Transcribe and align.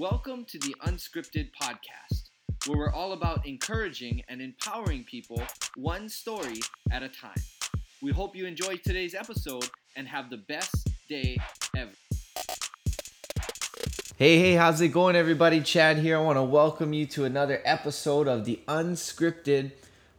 Welcome 0.00 0.46
to 0.46 0.58
the 0.58 0.74
Unscripted 0.86 1.50
Podcast, 1.62 2.30
where 2.66 2.78
we're 2.78 2.90
all 2.90 3.12
about 3.12 3.46
encouraging 3.46 4.22
and 4.30 4.40
empowering 4.40 5.04
people 5.04 5.42
one 5.76 6.08
story 6.08 6.60
at 6.90 7.02
a 7.02 7.08
time. 7.10 7.36
We 8.00 8.10
hope 8.10 8.34
you 8.34 8.46
enjoyed 8.46 8.80
today's 8.82 9.14
episode 9.14 9.68
and 9.96 10.08
have 10.08 10.30
the 10.30 10.38
best 10.38 10.88
day 11.06 11.36
ever. 11.76 11.90
Hey, 14.16 14.38
hey, 14.38 14.54
how's 14.54 14.80
it 14.80 14.88
going, 14.88 15.16
everybody? 15.16 15.60
Chad 15.60 15.98
here. 15.98 16.16
I 16.16 16.22
want 16.22 16.38
to 16.38 16.44
welcome 16.44 16.94
you 16.94 17.04
to 17.04 17.26
another 17.26 17.60
episode 17.66 18.26
of 18.26 18.46
the 18.46 18.58
Unscripted 18.66 19.72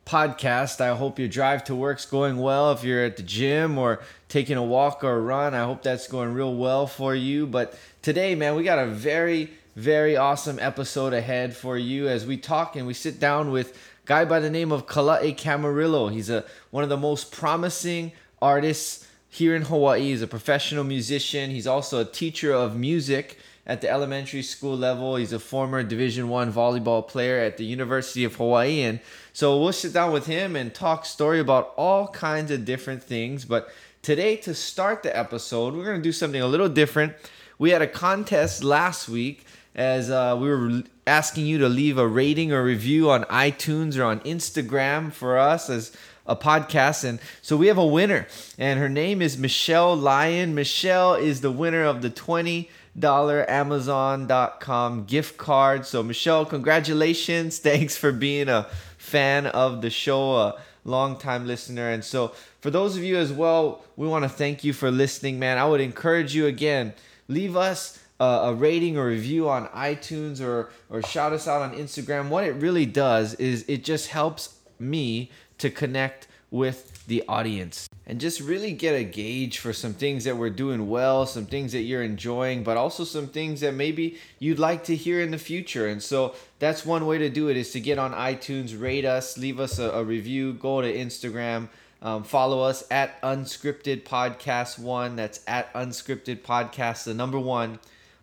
podcast. 0.05 0.79
I 0.79 0.95
hope 0.95 1.18
your 1.18 1.27
drive 1.27 1.63
to 1.63 1.75
work's 1.75 2.05
going 2.05 2.38
well. 2.38 2.71
If 2.71 2.84
you're 2.84 3.04
at 3.04 3.18
the 3.18 3.23
gym 3.23 3.79
or 3.79 4.02
taking 4.29 4.57
a 4.57 4.63
walk 4.63 5.04
or 5.04 5.13
a 5.13 5.21
run, 5.21 5.55
I 5.55 5.63
hope 5.63 5.82
that's 5.82 6.07
going 6.07 6.36
real 6.36 6.54
well 6.54 6.86
for 6.86 7.16
you. 7.16 7.48
But 7.48 7.75
today, 8.04 8.36
man, 8.36 8.55
we 8.55 8.63
got 8.63 8.77
a 8.77 8.86
very, 8.86 9.50
very 9.76 10.18
awesome 10.18 10.59
episode 10.59 11.14
ahead 11.14 11.55
for 11.55 11.77
you 11.77 12.08
as 12.08 12.26
we 12.26 12.36
talk 12.36 12.76
and 12.76 12.86
we 12.86 12.94
sit 12.94 13.20
down 13.20 13.52
with 13.52 13.78
guy 14.05 14.26
by 14.26 14.40
the 14.40 14.50
name 14.50 14.72
of 14.72 14.86
Kala'e 14.86 15.36
Camarillo. 15.38 16.12
He's 16.12 16.30
a 16.30 16.44
one 16.72 16.84
of 16.84 16.90
the 16.90 16.98
most 16.98 17.32
promising 17.32 18.12
artists 18.42 19.08
here 19.30 19.55
in 19.55 19.62
Hawaii. 19.62 20.02
He's 20.02 20.22
a 20.22 20.28
professional 20.28 20.84
musician. 20.84 21.52
He's 21.52 21.68
also 21.68 22.02
a 22.02 22.05
teacher 22.05 22.52
of 22.52 22.76
music 22.76 23.38
at 23.66 23.80
the 23.80 23.90
elementary 23.90 24.42
school 24.42 24.76
level. 24.76 25.16
He's 25.16 25.31
a 25.31 25.40
former 25.40 25.84
Division 25.84 26.28
One 26.28 26.52
volleyball 26.52 27.08
player 27.08 27.40
at 27.40 27.56
the 27.56 27.64
University 27.64 28.26
of 28.26 28.36
Hawaii, 28.36 28.81
and 28.81 29.00
so 29.31 29.58
we'll 29.58 29.72
sit 29.72 29.94
down 29.94 30.12
with 30.12 30.26
him 30.26 30.58
and 30.58 30.73
talk 30.73 31.06
story 31.06 31.40
about 31.40 31.73
all 31.78 32.09
kinds 32.09 32.52
of 32.52 32.66
different 32.66 33.02
things. 33.02 33.45
But 33.45 33.70
today, 34.02 34.36
to 34.38 34.53
start 34.53 35.03
the 35.03 35.17
episode, 35.17 35.76
we're 35.76 35.86
gonna 35.86 36.00
do 36.00 36.12
something 36.12 36.42
a 36.42 36.48
little 36.48 36.67
different. 36.67 37.14
We 37.58 37.70
had 37.70 37.81
a 37.81 37.88
contest 37.88 38.66
last 38.66 39.08
week 39.08 39.45
as 39.75 40.09
uh, 40.09 40.38
we 40.39 40.49
were 40.49 40.84
asking 41.07 41.45
you 41.45 41.57
to 41.59 41.70
leave 41.70 41.97
a 41.97 42.08
rating 42.08 42.52
or 42.52 42.64
review 42.64 43.09
on 43.09 43.23
iTunes 43.25 43.97
or 43.97 44.03
on 44.03 44.19
Instagram 44.22 45.11
for 45.11 45.38
us 45.38 45.69
as 45.69 45.95
a 46.25 46.36
podcast. 46.36 47.03
And 47.03 47.19
so 47.41 47.58
we 47.58 47.67
have 47.67 47.78
a 47.78 47.86
winner, 47.86 48.28
and 48.58 48.80
her 48.80 48.89
name 48.89 49.22
is 49.22 49.38
Michelle 49.38 49.95
Lyon. 49.95 50.53
Michelle 50.55 51.16
is 51.16 51.41
the 51.41 51.52
winner 51.52 51.83
of 51.83 52.02
the 52.02 52.09
20 52.09 52.69
dollar 52.97 53.50
amazon.com 53.50 55.05
gift 55.05 55.38
card 55.38 55.85
so 55.85 56.03
michelle 56.03 56.45
congratulations 56.45 57.58
thanks 57.69 57.95
for 57.95 58.11
being 58.11 58.50
a 58.50 58.67
fan 58.97 59.45
of 59.47 59.81
the 59.81 59.89
show 59.89 60.35
a 60.35 60.59
long 60.83 61.17
time 61.17 61.47
listener 61.47 61.89
and 61.89 62.03
so 62.03 62.33
for 62.59 62.69
those 62.69 62.97
of 62.97 63.03
you 63.03 63.16
as 63.16 63.31
well 63.31 63.81
we 63.95 64.06
want 64.06 64.23
to 64.23 64.30
thank 64.30 64.66
you 64.66 64.73
for 64.73 64.91
listening 64.91 65.39
man 65.39 65.58
i 65.58 65.66
would 65.66 65.80
encourage 65.80 66.35
you 66.35 66.47
again 66.47 66.94
leave 67.30 67.56
us 67.56 67.97
a, 68.23 68.53
rating 68.53 68.97
or 68.97 69.08
review 69.08 69.50
on 69.50 69.67
itunes 69.69 70.41
or 70.41 70.69
or 70.89 71.02
shout 71.03 71.33
us 71.33 71.47
out 71.47 71.61
on 71.61 71.75
instagram 71.75 72.30
what 72.30 72.44
it 72.44 72.53
really 72.53 72.86
does 72.86 73.33
is 73.36 73.66
it 73.67 73.83
just 73.83 74.08
helps 74.08 74.58
me 74.80 75.31
to 75.58 75.69
connect 75.69 76.28
with 76.50 77.05
the 77.08 77.23
audience 77.28 77.88
and 78.05 78.19
just 78.19 78.41
really 78.41 78.73
get 78.73 78.94
a 78.94 79.03
gauge 79.03 79.59
for 79.59 79.72
some 79.72 79.94
things 79.94 80.25
that 80.25 80.36
we're 80.36 80.50
doing 80.50 80.89
well, 80.89 81.25
some 81.25 81.45
things 81.45 81.72
that 81.72 81.81
you're 81.81 82.03
enjoying, 82.03 82.63
but 82.63 82.75
also 82.75 83.03
some 83.05 83.28
things 83.28 83.61
that 83.61 83.73
maybe 83.73 84.17
you'd 84.39 84.59
like 84.59 84.83
to 84.83 84.95
hear 84.95 85.22
in 85.22 85.31
the 85.31 85.38
future. 85.38 85.88
And 85.88 86.03
so 86.03 86.35
that's 86.59 86.85
one 86.85 87.06
way 87.06 87.19
to 87.19 87.30
do 87.30 87.47
it 87.47 87.56
is 87.56 87.72
to 87.72 87.80
get 87.80 87.97
on 87.97 88.11
iTunes, 88.11 88.80
rate 88.80 89.06
us, 89.06 89.38
leave 89.38 89.59
us 89.59 89.80
a, 89.80 89.91
a 89.91 90.03
review, 90.03 90.53
go 90.53 90.81
to 90.81 90.94
Instagram, 90.94 91.69
um, 92.02 92.23
follow 92.23 92.61
us 92.61 92.83
at 92.91 93.22
Unscripted 93.22 94.03
Podcast 94.03 94.78
One. 94.80 95.16
That's 95.16 95.39
at 95.47 95.72
Unscripted 95.73 96.41
Podcast, 96.41 97.06
the 97.06 97.13
number 97.13 97.39
one 97.39 97.80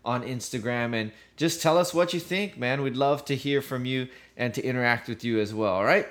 on 0.08 0.22
Instagram, 0.22 0.94
and 0.94 1.12
just 1.36 1.60
tell 1.60 1.76
us 1.76 1.92
what 1.92 2.14
you 2.14 2.20
think, 2.20 2.56
man. 2.56 2.80
We'd 2.80 2.96
love 2.96 3.26
to 3.26 3.36
hear 3.36 3.60
from 3.60 3.84
you 3.84 4.08
and 4.38 4.54
to 4.54 4.64
interact 4.64 5.06
with 5.06 5.22
you 5.22 5.38
as 5.38 5.52
well. 5.52 5.74
All 5.74 5.84
right. 5.84 6.06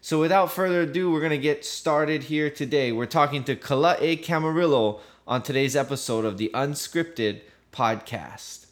So 0.00 0.20
without 0.20 0.50
further 0.50 0.82
ado, 0.82 1.10
we're 1.12 1.20
going 1.20 1.30
to 1.30 1.38
get 1.38 1.64
started 1.64 2.24
here 2.24 2.50
today. 2.50 2.90
We're 2.90 3.06
talking 3.06 3.44
to 3.44 3.54
Kala 3.54 3.96
Kala'e 3.96 4.24
Camarillo 4.24 5.00
on 5.26 5.42
today's 5.42 5.76
episode 5.76 6.24
of 6.24 6.38
the 6.38 6.50
Unscripted 6.54 7.40
Podcast. 7.72 8.66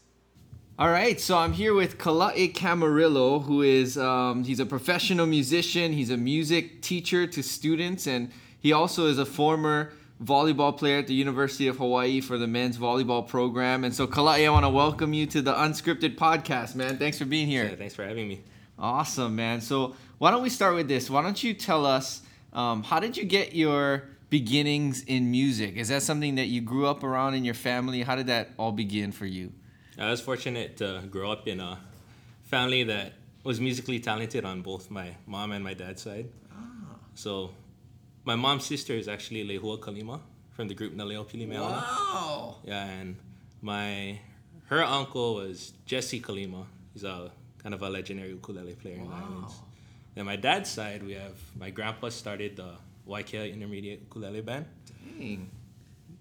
All 0.76 0.90
right, 0.90 1.20
so 1.20 1.38
I'm 1.38 1.52
here 1.52 1.72
with 1.72 1.98
Kala'e 1.98 2.52
Camarillo, 2.52 3.44
who 3.44 3.62
is 3.62 3.96
um, 3.96 4.42
he's 4.42 4.58
a 4.58 4.66
professional 4.66 5.26
musician. 5.26 5.92
He's 5.92 6.10
a 6.10 6.16
music 6.16 6.82
teacher 6.82 7.28
to 7.28 7.42
students, 7.44 8.08
and 8.08 8.32
he 8.58 8.72
also 8.72 9.06
is 9.06 9.18
a 9.18 9.26
former 9.26 9.92
volleyball 10.24 10.76
player 10.76 10.98
at 10.98 11.06
the 11.06 11.14
University 11.14 11.68
of 11.68 11.76
Hawaii 11.76 12.20
for 12.20 12.38
the 12.38 12.46
men's 12.46 12.78
volleyball 12.78 13.26
program. 13.26 13.84
And 13.84 13.94
so, 13.94 14.06
Kala'e, 14.06 14.46
I 14.46 14.50
want 14.50 14.64
to 14.64 14.70
welcome 14.70 15.12
you 15.12 15.26
to 15.26 15.42
the 15.42 15.52
Unscripted 15.52 16.16
Podcast, 16.16 16.74
man. 16.74 16.96
Thanks 16.96 17.18
for 17.18 17.24
being 17.24 17.46
here. 17.46 17.64
Yeah, 17.64 17.76
thanks 17.76 17.94
for 17.94 18.04
having 18.04 18.28
me. 18.28 18.42
Awesome, 18.78 19.36
man. 19.36 19.60
So 19.60 19.94
why 20.18 20.30
don't 20.30 20.42
we 20.42 20.50
start 20.50 20.74
with 20.74 20.88
this? 20.88 21.08
Why 21.08 21.22
don't 21.22 21.42
you 21.42 21.54
tell 21.54 21.86
us 21.86 22.22
um, 22.52 22.82
how 22.82 23.00
did 23.00 23.16
you 23.16 23.24
get 23.24 23.54
your 23.54 24.04
beginnings 24.30 25.04
in 25.04 25.30
music? 25.30 25.76
Is 25.76 25.88
that 25.88 26.02
something 26.02 26.36
that 26.36 26.46
you 26.46 26.60
grew 26.60 26.86
up 26.86 27.04
around 27.04 27.34
in 27.34 27.44
your 27.44 27.54
family? 27.54 28.02
How 28.02 28.16
did 28.16 28.26
that 28.28 28.50
all 28.58 28.72
begin 28.72 29.12
for 29.12 29.26
you? 29.26 29.52
I 29.98 30.10
was 30.10 30.20
fortunate 30.20 30.76
to 30.78 31.02
grow 31.08 31.30
up 31.30 31.46
in 31.46 31.60
a 31.60 31.78
family 32.42 32.82
that 32.84 33.12
was 33.44 33.60
musically 33.60 34.00
talented 34.00 34.44
on 34.44 34.62
both 34.62 34.90
my 34.90 35.14
mom 35.26 35.52
and 35.52 35.62
my 35.62 35.74
dad's 35.74 36.02
side. 36.02 36.28
Ah. 36.50 36.56
So 37.14 37.50
my 38.24 38.34
mom's 38.34 38.64
sister 38.64 38.94
is 38.94 39.08
actually 39.08 39.46
Lehua 39.46 39.78
Kalima 39.78 40.20
from 40.52 40.68
the 40.68 40.74
group 40.74 40.94
Naleo 40.94 41.26
Pili 41.26 41.48
Wow. 41.48 42.56
Yeah, 42.64 42.84
and 42.84 43.16
my 43.60 44.20
her 44.66 44.82
uncle 44.82 45.36
was 45.36 45.72
Jesse 45.86 46.20
Kalima. 46.20 46.64
He's 46.92 47.04
a 47.04 47.30
kind 47.58 47.74
of 47.74 47.82
a 47.82 47.88
legendary 47.88 48.30
ukulele 48.30 48.74
player 48.74 48.96
wow. 48.98 49.04
in 49.04 49.10
the 49.10 49.16
islands. 49.16 49.54
Then 50.14 50.26
my 50.26 50.36
dad's 50.36 50.70
side, 50.70 51.02
we 51.02 51.12
have 51.12 51.36
my 51.58 51.70
grandpa 51.70 52.08
started 52.08 52.56
the 52.56 52.74
Waiakea 53.08 53.52
Intermediate 53.52 54.00
Ukulele 54.00 54.40
Band. 54.40 54.66
Dang. 55.18 55.50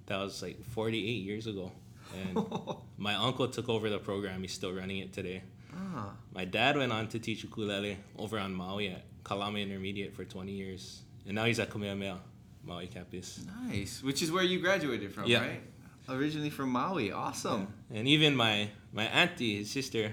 That 0.07 0.17
was 0.17 0.41
like 0.41 0.61
48 0.63 0.99
years 0.99 1.47
ago. 1.47 1.71
And 2.13 2.45
my 2.97 3.15
uncle 3.15 3.47
took 3.47 3.69
over 3.69 3.89
the 3.89 3.99
program. 3.99 4.41
He's 4.41 4.53
still 4.53 4.73
running 4.73 4.97
it 4.97 5.13
today. 5.13 5.43
Ah. 5.75 6.11
My 6.33 6.45
dad 6.45 6.75
went 6.75 6.91
on 6.91 7.07
to 7.09 7.19
teach 7.19 7.43
ukulele 7.43 7.97
over 8.17 8.39
on 8.39 8.53
Maui 8.53 8.89
at 8.89 9.03
Kalama 9.23 9.59
Intermediate 9.59 10.13
for 10.13 10.25
20 10.25 10.51
years. 10.51 11.02
And 11.25 11.35
now 11.35 11.45
he's 11.45 11.59
at 11.59 11.69
Kamehameha, 11.69 12.19
Maui 12.63 12.87
campus. 12.87 13.39
Nice. 13.67 14.03
Which 14.03 14.21
is 14.21 14.31
where 14.31 14.43
you 14.43 14.59
graduated 14.59 15.13
from, 15.13 15.25
yeah. 15.25 15.39
right? 15.39 15.61
Originally 16.09 16.49
from 16.49 16.69
Maui. 16.69 17.11
Awesome. 17.11 17.73
Yeah. 17.89 17.99
And 17.99 18.07
even 18.07 18.35
my, 18.35 18.69
my 18.91 19.05
auntie, 19.05 19.57
his 19.57 19.71
sister, 19.71 20.11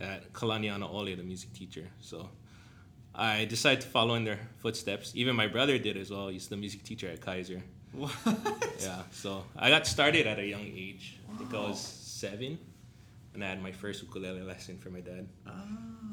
at 0.00 0.32
Kalanianaole, 0.32 1.16
the 1.16 1.22
music 1.22 1.52
teacher. 1.52 1.86
So 2.00 2.30
I 3.14 3.44
decided 3.44 3.82
to 3.82 3.88
follow 3.88 4.14
in 4.14 4.24
their 4.24 4.38
footsteps. 4.58 5.12
Even 5.14 5.36
my 5.36 5.46
brother 5.46 5.78
did 5.78 5.96
as 5.96 6.10
well. 6.10 6.28
He's 6.28 6.48
the 6.48 6.56
music 6.56 6.82
teacher 6.84 7.08
at 7.08 7.20
Kaiser. 7.20 7.62
What? 7.92 8.12
Yeah. 8.80 9.02
So 9.10 9.44
I 9.56 9.68
got 9.68 9.86
started 9.86 10.26
at 10.26 10.38
a 10.38 10.46
young 10.46 10.64
age. 10.64 11.18
Wow. 11.26 11.34
I 11.34 11.38
think 11.38 11.54
I 11.54 11.58
was 11.68 11.80
seven, 11.80 12.58
and 13.34 13.44
I 13.44 13.48
had 13.48 13.62
my 13.62 13.72
first 13.72 14.02
ukulele 14.02 14.42
lesson 14.42 14.78
from 14.78 14.92
my 14.92 15.00
dad. 15.00 15.28
Ah. 15.46 15.50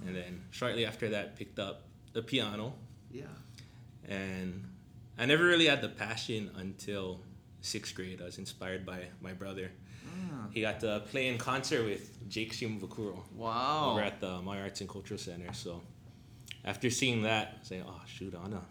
And 0.05 0.15
then 0.15 0.43
shortly 0.51 0.85
after 0.85 1.09
that, 1.09 1.35
picked 1.35 1.59
up 1.59 1.83
the 2.13 2.21
piano. 2.21 2.73
Yeah. 3.11 3.23
And 4.07 4.65
I 5.17 5.25
never 5.25 5.43
really 5.45 5.65
had 5.67 5.81
the 5.81 5.89
passion 5.89 6.51
until 6.55 7.21
sixth 7.61 7.95
grade. 7.95 8.21
I 8.21 8.25
was 8.25 8.37
inspired 8.37 8.85
by 8.85 9.05
my 9.21 9.33
brother. 9.33 9.71
Ah. 10.05 10.47
He 10.51 10.61
got 10.61 10.79
to 10.81 11.03
play 11.11 11.27
in 11.27 11.37
concert 11.37 11.83
with 11.83 12.29
Jake 12.29 12.53
Shimabukuro. 12.53 13.19
Wow. 13.35 13.91
Over 13.91 14.01
at 14.01 14.19
the 14.21 14.41
Maui 14.41 14.59
Arts 14.59 14.81
and 14.81 14.89
Cultural 14.89 15.17
Center. 15.17 15.51
So 15.53 15.81
after 16.63 16.89
seeing 16.89 17.23
that, 17.23 17.53
I 17.55 17.59
was 17.59 17.71
like, 17.71 17.83
oh 17.87 18.01
shoot, 18.05 18.33
I 18.35 18.39
wanna, 18.39 18.61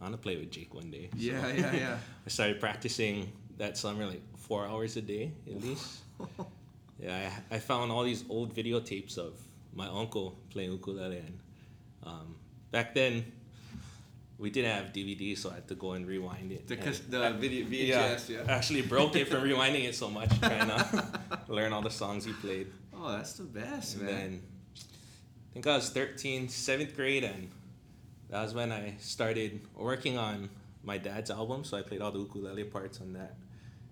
I 0.00 0.04
wanna 0.04 0.16
play 0.16 0.36
with 0.36 0.50
Jake 0.50 0.74
one 0.74 0.90
day. 0.90 1.10
So 1.12 1.18
yeah, 1.18 1.48
yeah, 1.52 1.72
yeah. 1.72 1.98
I 2.26 2.28
started 2.28 2.60
practicing 2.60 3.32
that 3.58 3.76
summer 3.76 4.06
like 4.06 4.22
four 4.38 4.66
hours 4.66 4.96
a 4.96 5.02
day 5.02 5.32
at 5.46 5.62
least. 5.62 6.00
yeah, 6.98 7.30
I, 7.50 7.56
I 7.56 7.58
found 7.58 7.92
all 7.92 8.04
these 8.04 8.24
old 8.28 8.54
videotapes 8.54 9.18
of 9.18 9.34
my 9.74 9.86
uncle 9.86 10.38
playing 10.50 10.72
ukulele, 10.72 11.18
and 11.18 11.38
um, 12.02 12.34
back 12.70 12.94
then 12.94 13.24
we 14.40 14.48
didn't 14.48 14.74
have 14.74 14.92
DVD, 14.92 15.36
so 15.36 15.50
I 15.50 15.56
had 15.56 15.68
to 15.68 15.74
go 15.74 15.92
and 15.92 16.06
rewind 16.06 16.50
it. 16.50 16.66
The, 16.66 16.76
the 16.76 17.26
I, 17.26 17.32
video 17.32 17.66
VHS, 17.66 18.28
yeah, 18.28 18.38
yeah. 18.38 18.44
I 18.48 18.52
actually 18.52 18.82
broke 18.82 19.14
it 19.14 19.28
from 19.28 19.42
rewinding 19.42 19.84
it 19.84 19.94
so 19.94 20.08
much, 20.08 20.30
trying 20.40 20.68
to 20.68 21.20
learn 21.48 21.74
all 21.74 21.82
the 21.82 21.90
songs 21.90 22.24
he 22.24 22.32
played. 22.32 22.68
Oh, 22.96 23.12
that's 23.12 23.34
the 23.34 23.44
best, 23.44 23.96
and 23.96 24.04
man. 24.04 24.14
Then, 24.14 24.42
I 24.74 25.52
think 25.52 25.66
I 25.66 25.76
was 25.76 25.90
13, 25.90 26.48
seventh 26.48 26.96
grade, 26.96 27.24
and 27.24 27.50
that 28.30 28.42
was 28.42 28.54
when 28.54 28.72
I 28.72 28.94
started 28.98 29.60
working 29.76 30.16
on 30.16 30.48
my 30.82 30.96
dad's 30.96 31.30
album. 31.30 31.64
So 31.64 31.76
I 31.76 31.82
played 31.82 32.00
all 32.00 32.10
the 32.10 32.20
ukulele 32.20 32.64
parts 32.64 33.00
on 33.02 33.12
that, 33.12 33.34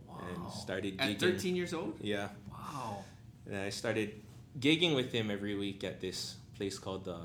wow. 0.08 0.20
and 0.34 0.52
started 0.52 0.96
gigging. 0.96 1.14
At 1.14 1.20
13 1.20 1.56
years 1.56 1.74
old. 1.74 1.94
Yeah. 2.00 2.28
Wow. 2.50 3.04
And 3.46 3.56
I 3.56 3.68
started 3.68 4.14
gigging 4.58 4.94
with 4.94 5.12
him 5.12 5.30
every 5.30 5.56
week 5.56 5.84
at 5.84 6.00
this 6.00 6.36
place 6.56 6.78
called 6.78 7.04
the 7.04 7.18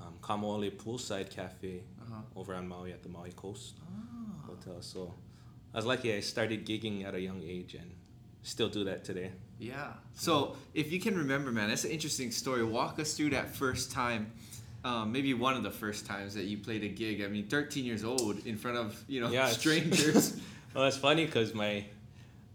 um, 0.00 0.14
Kamaole 0.20 0.70
Poolside 0.70 1.30
Cafe 1.30 1.82
uh-huh. 2.06 2.40
over 2.40 2.54
on 2.54 2.68
Maui 2.68 2.92
at 2.92 3.02
the 3.02 3.08
Maui 3.08 3.32
Coast 3.32 3.74
oh. 3.82 4.46
Hotel. 4.46 4.80
So 4.80 5.14
I 5.72 5.78
was 5.78 5.86
lucky 5.86 6.14
I 6.14 6.20
started 6.20 6.66
gigging 6.66 7.04
at 7.04 7.14
a 7.14 7.20
young 7.20 7.42
age 7.42 7.74
and 7.74 7.90
still 8.42 8.68
do 8.68 8.84
that 8.84 9.04
today. 9.04 9.32
Yeah. 9.58 9.92
So 10.14 10.56
if 10.74 10.92
you 10.92 11.00
can 11.00 11.16
remember, 11.16 11.50
man, 11.50 11.68
that's 11.68 11.84
an 11.84 11.90
interesting 11.90 12.30
story. 12.30 12.64
Walk 12.64 12.98
us 12.98 13.14
through 13.14 13.30
that 13.30 13.50
first 13.50 13.90
time. 13.90 14.32
Um, 14.84 15.12
maybe 15.12 15.32
one 15.32 15.56
of 15.56 15.62
the 15.62 15.70
first 15.70 16.04
times 16.04 16.34
that 16.34 16.44
you 16.44 16.58
played 16.58 16.84
a 16.84 16.88
gig. 16.88 17.22
I 17.22 17.28
mean, 17.28 17.46
13 17.46 17.84
years 17.84 18.04
old 18.04 18.44
in 18.46 18.58
front 18.58 18.76
of 18.76 19.02
you 19.08 19.20
know 19.20 19.30
Yeah, 19.30 19.48
strangers. 19.48 20.40
Well, 20.74 20.86
it's 20.86 20.96
funny 20.96 21.24
because 21.24 21.54
my, 21.54 21.84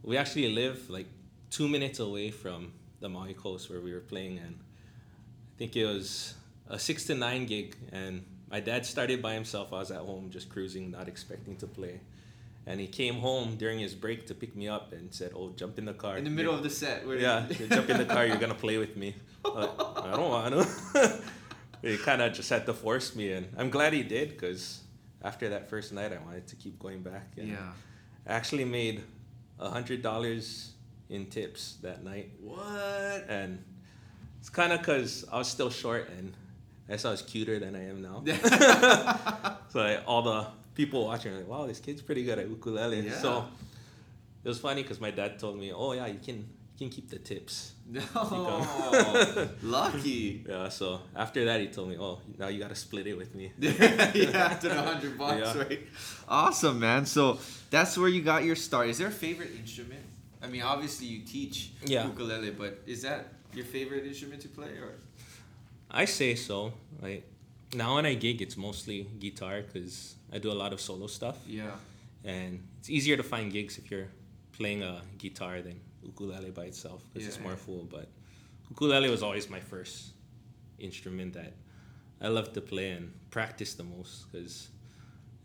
we 0.03 0.17
actually 0.17 0.51
live 0.53 0.89
like 0.89 1.05
two 1.49 1.69
minutes 1.69 1.99
away 1.99 2.31
from 2.31 2.73
the 2.99 3.07
Maui 3.07 3.33
Coast 3.33 3.69
where 3.69 3.79
we 3.79 3.93
were 3.93 4.01
playing, 4.01 4.39
and 4.39 4.59
I 4.59 5.57
think 5.57 5.77
it 5.77 5.85
was 5.85 6.33
a 6.67 6.77
six 6.77 7.05
to 7.05 7.15
nine 7.15 7.45
gig, 7.45 7.77
and 7.93 8.25
my 8.51 8.59
dad 8.59 8.85
started 8.85 9.21
by 9.21 9.33
himself. 9.33 9.71
I 9.73 9.79
was 9.79 9.91
at 9.91 9.99
home 9.99 10.29
just 10.29 10.49
cruising, 10.49 10.91
not 10.91 11.07
expecting 11.07 11.55
to 11.57 11.67
play, 11.67 11.99
and 12.65 12.79
he 12.79 12.87
came 12.87 13.15
home 13.15 13.55
during 13.57 13.79
his 13.79 13.95
break 13.95 14.25
to 14.27 14.33
pick 14.35 14.55
me 14.55 14.67
up 14.67 14.91
and 14.93 15.13
said, 15.13 15.31
"Oh, 15.35 15.51
jump 15.55 15.77
in 15.77 15.85
the 15.85 15.93
car." 15.93 16.17
in 16.17 16.23
the 16.23 16.29
middle 16.29 16.53
of 16.53 16.63
the 16.63 16.69
set. 16.69 17.05
Where 17.07 17.17
yeah, 17.17 17.45
jump 17.69 17.89
in 17.89 17.97
the 17.97 18.05
car. 18.05 18.25
You're 18.25 18.37
gonna 18.37 18.55
play 18.55 18.77
with 18.77 18.95
me. 18.97 19.15
Like, 19.45 19.69
I 19.79 20.11
don't 20.11 20.29
want 20.29 20.53
to. 20.53 21.21
he 21.81 21.97
kind 21.97 22.21
of 22.21 22.33
just 22.33 22.49
had 22.49 22.65
to 22.65 22.73
force 22.73 23.15
me, 23.15 23.31
and 23.31 23.47
I'm 23.57 23.69
glad 23.69 23.93
he 23.93 24.03
did 24.03 24.29
because 24.31 24.81
after 25.23 25.47
that 25.49 25.69
first 25.69 25.93
night, 25.93 26.11
I 26.11 26.17
wanted 26.17 26.45
to 26.47 26.55
keep 26.57 26.77
going 26.77 27.01
back. 27.01 27.31
Yeah. 27.37 27.55
I 28.27 28.33
actually 28.33 28.65
made 28.65 29.01
a 29.57 29.69
hundred 29.69 30.01
dollars 30.01 30.73
in 31.09 31.27
tips 31.27 31.77
that 31.81 32.03
night, 32.03 32.31
What? 32.41 33.25
and 33.29 33.63
it's 34.39 34.49
kind 34.49 34.71
of 34.73 34.79
because 34.79 35.25
I 35.31 35.37
was 35.37 35.47
still 35.47 35.69
short, 35.69 36.09
and 36.17 36.33
guess 36.91 37.05
I 37.05 37.11
was 37.11 37.21
cuter 37.21 37.59
than 37.59 37.75
I 37.75 37.87
am 37.89 38.01
now. 38.01 38.23
so 39.69 39.79
like, 39.79 40.03
all 40.07 40.21
the 40.21 40.47
people 40.75 41.05
watching 41.05 41.33
are 41.33 41.37
like, 41.37 41.47
"Wow, 41.47 41.67
this 41.67 41.79
kid's 41.79 42.01
pretty 42.01 42.23
good 42.23 42.39
at 42.39 42.49
ukulele." 42.49 43.01
Yeah. 43.01 43.13
So 43.21 43.45
it 44.43 44.47
was 44.47 44.59
funny 44.59 44.81
because 44.83 44.99
my 45.01 45.11
dad 45.11 45.39
told 45.39 45.57
me, 45.59 45.71
"Oh 45.73 45.93
yeah, 45.93 46.07
you 46.07 46.19
can 46.23 46.37
you 46.37 46.77
can 46.77 46.89
keep 46.89 47.09
the 47.09 47.19
tips." 47.19 47.73
No. 47.91 48.01
Lucky. 49.63 50.45
Yeah. 50.47 50.69
So 50.69 51.01
after 51.15 51.43
that, 51.45 51.59
he 51.59 51.67
told 51.67 51.89
me, 51.89 51.97
"Oh, 51.99 52.19
now 52.37 52.47
you 52.47 52.59
gotta 52.59 52.75
split 52.75 53.07
it 53.07 53.17
with 53.17 53.33
me." 53.35 53.51
yeah, 53.57 53.71
after 54.51 54.69
the 54.69 54.81
hundred 54.81 55.17
bucks, 55.17 55.55
Yeah. 55.55 55.61
right? 55.63 55.81
Awesome, 56.27 56.79
man. 56.79 57.05
So 57.05 57.39
that's 57.71 57.97
where 57.97 58.09
you 58.09 58.21
got 58.21 58.43
your 58.43 58.55
start. 58.55 58.89
Is 58.89 58.97
there 58.99 59.07
a 59.07 59.11
favorite 59.11 59.51
instrument? 59.59 60.01
I 60.41 60.47
mean, 60.47 60.61
obviously 60.61 61.07
you 61.07 61.21
teach 61.25 61.71
Yeah. 61.85 62.05
ukulele, 62.05 62.51
but 62.51 62.81
is 62.85 63.01
that 63.01 63.33
your 63.53 63.65
favorite 63.65 64.05
instrument 64.05 64.41
to 64.43 64.47
play, 64.49 64.69
or? 64.77 64.93
I 65.91 66.05
say 66.05 66.35
so. 66.35 66.73
Like 67.01 67.23
now 67.73 67.95
when 67.95 68.05
I 68.05 68.13
gig, 68.15 68.41
it's 68.41 68.57
mostly 68.57 69.07
guitar 69.19 69.61
because 69.61 70.15
I 70.31 70.37
do 70.39 70.51
a 70.51 70.53
lot 70.63 70.73
of 70.73 70.81
solo 70.81 71.07
stuff. 71.07 71.37
Yeah. 71.47 71.71
and 72.23 72.61
it's 72.79 72.89
easier 72.89 73.15
to 73.17 73.23
find 73.23 73.51
gigs 73.51 73.77
if 73.77 73.89
you're 73.91 74.09
playing 74.51 74.83
a 74.83 75.01
guitar 75.17 75.61
than 75.61 75.79
ukulele 76.03 76.51
by 76.51 76.65
itself 76.65 77.01
because 77.13 77.27
it's 77.27 77.37
Yeah, 77.37 77.43
more 77.43 77.51
yeah. 77.53 77.65
full. 77.65 77.83
But 77.89 78.07
ukulele 78.69 79.09
was 79.09 79.23
always 79.23 79.49
my 79.49 79.59
first 79.59 80.11
instrument 80.79 81.33
that 81.33 81.53
I 82.21 82.27
loved 82.27 82.53
to 82.55 82.61
play 82.61 82.91
and 82.91 83.13
practice 83.31 83.73
the 83.75 83.83
most 83.83 84.31
because 84.31 84.69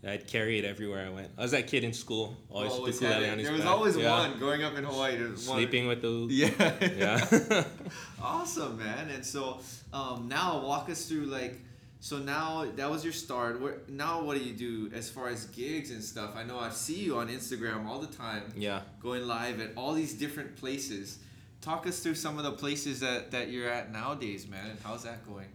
I'd 0.06 0.26
carry 0.26 0.58
it 0.58 0.64
everywhere 0.64 1.06
I 1.06 1.10
went. 1.10 1.30
I 1.38 1.42
was 1.42 1.52
that 1.52 1.66
kid 1.66 1.82
in 1.84 1.92
school, 1.92 2.36
always, 2.50 2.70
with 2.72 2.78
Always 2.78 3.00
ukulele 3.00 3.30
on 3.30 3.38
his 3.38 3.46
There 3.46 3.52
was 3.54 3.62
back. 3.64 3.70
always 3.70 3.96
Yeah. 3.96 4.18
one 4.18 4.38
growing 4.38 4.62
up 4.62 4.76
in 4.76 4.84
Hawaii. 4.84 5.16
There 5.16 5.28
was 5.28 5.48
one. 5.48 5.56
Sleeping 5.58 5.86
with 5.86 6.02
the. 6.02 6.26
Yeah. 6.30 6.74
Yeah. 6.96 7.64
awesome, 8.22 8.78
man. 8.78 9.08
And 9.10 9.24
so 9.24 9.60
um, 9.92 10.28
now 10.28 10.60
walk 10.60 10.88
us 10.90 11.06
through 11.06 11.26
like. 11.26 11.60
So 12.00 12.18
now 12.18 12.66
that 12.76 12.90
was 12.90 13.02
your 13.02 13.14
start. 13.14 13.60
Where, 13.62 13.78
now 13.88 14.22
what 14.22 14.36
do 14.36 14.44
you 14.44 14.52
do 14.52 14.94
as 14.94 15.08
far 15.08 15.28
as 15.28 15.46
gigs 15.46 15.90
and 15.90 16.04
stuff? 16.04 16.32
I 16.36 16.42
know 16.42 16.58
I 16.58 16.68
see 16.68 17.02
you 17.02 17.16
on 17.16 17.28
Instagram 17.28 17.86
all 17.86 17.98
the 17.98 18.14
time. 18.14 18.42
yeah. 18.56 18.82
going 19.00 19.26
live 19.26 19.58
at 19.60 19.70
all 19.74 19.94
these 19.94 20.12
different 20.12 20.54
places. 20.56 21.18
Talk 21.62 21.86
us 21.86 22.00
through 22.00 22.16
some 22.16 22.36
of 22.36 22.44
the 22.44 22.52
places 22.52 23.00
that, 23.00 23.30
that 23.30 23.48
you're 23.50 23.70
at 23.70 23.90
nowadays, 23.90 24.46
man, 24.46 24.68
and 24.72 24.78
how's 24.84 25.04
that 25.04 25.26
going? 25.26 25.48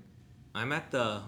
I'm 0.56 0.72
at 0.72 0.90
the 0.90 1.22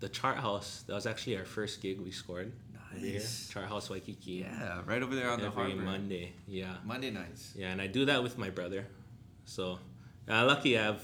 the 0.00 0.08
Chart 0.08 0.38
House. 0.38 0.82
That 0.88 0.94
was 0.94 1.06
actually 1.06 1.36
our 1.38 1.44
first 1.44 1.80
gig 1.80 2.00
we 2.00 2.10
scored. 2.10 2.52
Over 2.96 3.06
here. 3.06 3.18
Nice. 3.20 3.48
Chart 3.52 3.66
House 3.68 3.90
Waikiki. 3.90 4.44
Yeah, 4.46 4.82
right 4.86 5.02
over 5.02 5.14
there 5.14 5.30
on 5.30 5.40
the 5.40 5.46
Every 5.46 5.70
harbor. 5.70 5.82
Monday. 5.82 6.32
Yeah. 6.46 6.76
Monday 6.84 7.10
nights. 7.10 7.52
Yeah, 7.56 7.70
and 7.72 7.80
I 7.80 7.86
do 7.86 8.04
that 8.06 8.22
with 8.22 8.38
my 8.38 8.50
brother. 8.50 8.86
So 9.44 9.78
I'm 10.28 10.46
lucky 10.46 10.78
I 10.78 10.82
have 10.82 11.02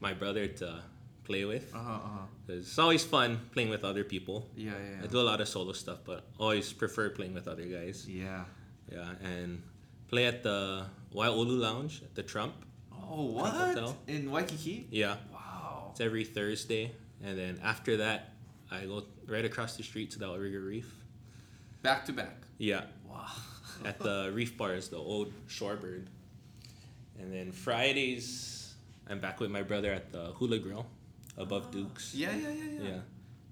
my 0.00 0.12
brother 0.14 0.46
to 0.46 0.82
play 1.24 1.44
with. 1.44 1.74
Uh 1.74 1.78
huh. 1.78 1.90
Uh 1.92 1.98
huh. 2.08 2.26
'Cause 2.46 2.58
it's 2.58 2.78
always 2.78 3.04
fun 3.04 3.40
playing 3.52 3.70
with 3.70 3.84
other 3.84 4.04
people. 4.04 4.48
Yeah, 4.56 4.70
yeah. 4.78 5.02
I 5.02 5.06
do 5.08 5.18
a 5.18 5.26
lot 5.26 5.40
of 5.40 5.48
solo 5.48 5.72
stuff, 5.72 5.98
but 6.04 6.24
always 6.38 6.72
prefer 6.72 7.10
playing 7.10 7.34
with 7.34 7.48
other 7.48 7.64
guys. 7.64 8.06
Yeah. 8.08 8.44
Yeah, 8.90 9.14
and 9.20 9.62
play 10.08 10.26
at 10.26 10.44
the 10.44 10.86
Waiolu 11.12 11.58
Lounge 11.58 12.02
at 12.04 12.14
the 12.14 12.22
Trump. 12.22 12.54
Oh, 12.92 13.24
what? 13.32 13.52
Hotel. 13.52 13.96
In 14.06 14.30
Waikiki? 14.30 14.86
Yeah, 14.90 15.16
Wow. 15.32 15.88
it's 15.90 16.00
every 16.00 16.24
Thursday, 16.24 16.92
and 17.22 17.36
then 17.36 17.58
after 17.64 17.96
that, 17.98 18.32
I 18.70 18.84
go 18.86 19.04
right 19.26 19.44
across 19.44 19.76
the 19.76 19.82
street 19.82 20.12
to 20.12 20.18
the 20.20 20.26
Outrigger 20.28 20.60
Reef. 20.60 20.92
Back 21.86 22.04
to 22.06 22.12
back. 22.12 22.34
Yeah, 22.58 22.82
Wow. 23.08 23.26
at 23.84 24.00
the 24.00 24.32
reef 24.34 24.56
bars, 24.58 24.88
the 24.88 24.96
old 24.96 25.32
Shorebird. 25.46 26.06
And 27.20 27.32
then 27.32 27.52
Fridays, 27.52 28.74
I'm 29.08 29.20
back 29.20 29.38
with 29.38 29.52
my 29.52 29.62
brother 29.62 29.92
at 29.92 30.10
the 30.10 30.32
Hula 30.36 30.58
Grill 30.58 30.84
above 31.38 31.70
Duke's. 31.70 32.12
Yeah, 32.12 32.34
yeah, 32.34 32.48
yeah, 32.48 32.64
yeah, 32.82 32.88
Yeah, 32.88 33.00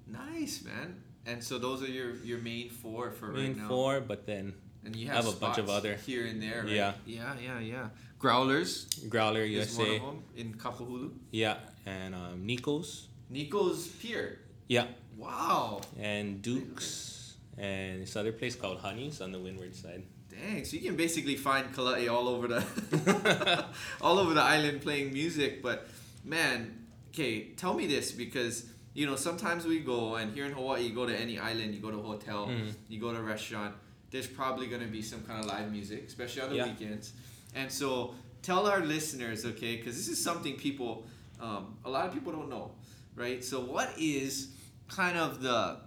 Nice, 0.08 0.64
man. 0.64 0.96
And 1.26 1.44
so 1.44 1.58
those 1.58 1.80
are 1.84 1.86
your 1.86 2.16
your 2.24 2.38
main 2.38 2.70
four 2.70 3.12
for 3.12 3.26
main 3.28 3.36
right 3.50 3.56
now. 3.56 3.62
Main 3.62 3.68
four, 3.68 4.00
but 4.00 4.26
then 4.26 4.52
And 4.84 4.96
you 4.96 5.06
have, 5.06 5.24
have 5.26 5.28
a 5.36 5.36
bunch 5.38 5.58
of 5.58 5.68
other- 5.70 5.94
here 5.94 6.26
and 6.26 6.42
there, 6.42 6.62
right? 6.64 6.72
Yeah. 6.72 6.92
Yeah, 7.06 7.34
yeah, 7.40 7.60
yeah. 7.60 7.88
Growlers 8.18 8.86
Growler 9.08 9.44
USA. 9.44 9.96
of 9.96 10.02
them 10.02 10.22
in 10.34 10.54
Kapahulu. 10.54 11.12
Yeah, 11.30 11.58
and 11.86 12.16
um, 12.16 12.44
Nico's. 12.44 13.06
Nico's 13.30 13.86
Pier. 13.86 14.40
Yeah, 14.66 14.86
Wow. 15.16 15.82
and 16.00 16.42
Duke's, 16.42 17.23
and 17.58 18.02
this 18.02 18.16
other 18.16 18.32
place 18.32 18.54
called 18.56 18.78
Honey's 18.78 19.20
on 19.20 19.32
the 19.32 19.38
windward 19.38 19.74
side. 19.74 20.02
Dang, 20.30 20.64
so 20.64 20.76
you 20.76 20.82
can 20.82 20.96
basically 20.96 21.36
find 21.36 21.72
Kala'e 21.74 22.10
all 22.12 22.28
over 22.28 22.48
the 22.48 23.64
all 24.00 24.18
over 24.18 24.34
the 24.34 24.42
island 24.42 24.82
playing 24.82 25.12
music. 25.12 25.62
But 25.62 25.86
man, 26.24 26.86
okay, 27.12 27.50
tell 27.56 27.74
me 27.74 27.86
this 27.86 28.10
because 28.12 28.66
you 28.94 29.06
know 29.06 29.16
sometimes 29.16 29.64
we 29.66 29.80
go 29.80 30.16
and 30.16 30.34
here 30.34 30.44
in 30.46 30.52
Hawaii, 30.52 30.82
you 30.88 30.94
go 30.94 31.06
to 31.06 31.16
any 31.16 31.38
island, 31.38 31.74
you 31.74 31.80
go 31.80 31.90
to 31.90 31.98
a 31.98 32.02
hotel, 32.02 32.46
Mhm. 32.48 32.72
you 32.88 33.00
go 33.00 33.12
to 33.12 33.18
a 33.18 33.22
restaurant. 33.22 33.74
There's 34.10 34.26
probably 34.26 34.66
gonna 34.66 34.86
be 34.86 35.02
some 35.02 35.22
kind 35.22 35.40
of 35.40 35.46
live 35.46 35.70
music, 35.70 36.04
especially 36.06 36.42
on 36.42 36.50
the 36.50 36.56
Yeah. 36.56 36.68
weekends. 36.68 37.12
And 37.54 37.70
so 37.70 38.14
tell 38.42 38.66
our 38.66 38.80
listeners, 38.84 39.44
okay, 39.44 39.76
because 39.76 39.96
this 39.96 40.08
is 40.08 40.22
something 40.22 40.56
people, 40.56 41.06
um, 41.40 41.76
a 41.84 41.90
lot 41.90 42.06
of 42.06 42.12
people 42.14 42.32
don't 42.32 42.48
know, 42.50 42.72
right? 43.16 43.42
So 43.44 43.60
what 43.60 43.90
is 43.98 44.48
kind 44.88 45.16
of 45.18 45.40
the 45.42 45.78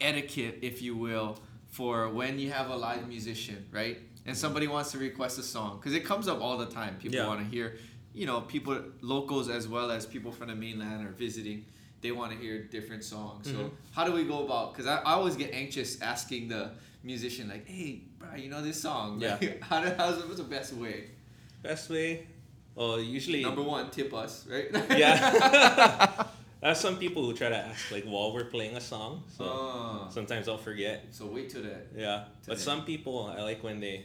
etiquette, 0.00 0.58
if 0.62 0.82
you 0.82 0.96
will, 0.96 1.38
for 1.70 2.08
when 2.08 2.38
you 2.38 2.50
have 2.50 2.70
a 2.70 2.76
live 2.76 3.06
musician, 3.08 3.66
right? 3.72 3.98
And 4.26 4.36
somebody 4.36 4.66
wants 4.68 4.92
to 4.92 4.98
request 4.98 5.38
a 5.38 5.42
song 5.42 5.78
because 5.78 5.94
it 5.94 6.04
comes 6.04 6.28
up 6.28 6.40
all 6.40 6.58
the 6.58 6.66
time. 6.66 6.96
People 6.96 7.18
Yeah. 7.18 7.26
want 7.26 7.40
to 7.40 7.46
hear, 7.46 7.76
you 8.12 8.26
know, 8.26 8.40
people 8.42 8.78
locals 9.00 9.48
as 9.48 9.66
well 9.68 9.90
as 9.90 10.04
people 10.06 10.30
from 10.32 10.48
the 10.48 10.54
mainland 10.54 11.06
are 11.06 11.12
visiting. 11.12 11.64
They 12.02 12.12
want 12.12 12.32
to 12.32 12.38
hear 12.38 12.64
different 12.64 13.04
songs. 13.04 13.46
So 13.48 13.54
Mhm. 13.56 13.70
how 13.92 14.04
do 14.04 14.12
we 14.12 14.24
go 14.24 14.44
about? 14.44 14.72
Because 14.72 14.86
I, 14.86 14.96
I 14.98 15.12
always 15.12 15.36
get 15.36 15.52
anxious 15.52 16.00
asking 16.00 16.48
the 16.48 16.70
musician 17.02 17.48
like, 17.48 17.66
"Hey, 17.66 18.02
bro, 18.18 18.34
you 18.36 18.48
know 18.50 18.62
this 18.62 18.80
song? 18.80 19.20
Yeah. 19.20 19.38
how 19.62 19.82
do, 19.82 19.90
how's 19.96 20.16
what's 20.24 20.36
the 20.38 20.44
best 20.44 20.72
way? 20.74 21.10
Best 21.62 21.88
way? 21.90 22.26
Well, 22.74 23.00
usually. 23.00 23.42
Number 23.42 23.62
one, 23.62 23.90
tip 23.90 24.12
us, 24.14 24.46
right? 24.46 24.68
Yeah. 24.96 26.24
I 26.62 26.68
have 26.68 26.76
some 26.76 26.96
people 26.98 27.24
who 27.24 27.32
try 27.32 27.48
to 27.48 27.56
ask 27.56 27.90
like 27.90 28.04
while 28.04 28.32
we're 28.34 28.44
playing 28.44 28.76
a 28.76 28.80
song, 28.80 29.22
so 29.36 29.44
Oh. 29.44 30.08
sometimes 30.10 30.46
I'll 30.48 30.58
forget. 30.58 31.06
so 31.10 31.26
wait 31.26 31.48
till 31.50 31.62
that. 31.62 31.88
Yeah, 31.96 32.24
but 32.46 32.58
some 32.58 32.84
people 32.84 33.26
I 33.36 33.42
like 33.42 33.62
when 33.64 33.80
they, 33.80 34.04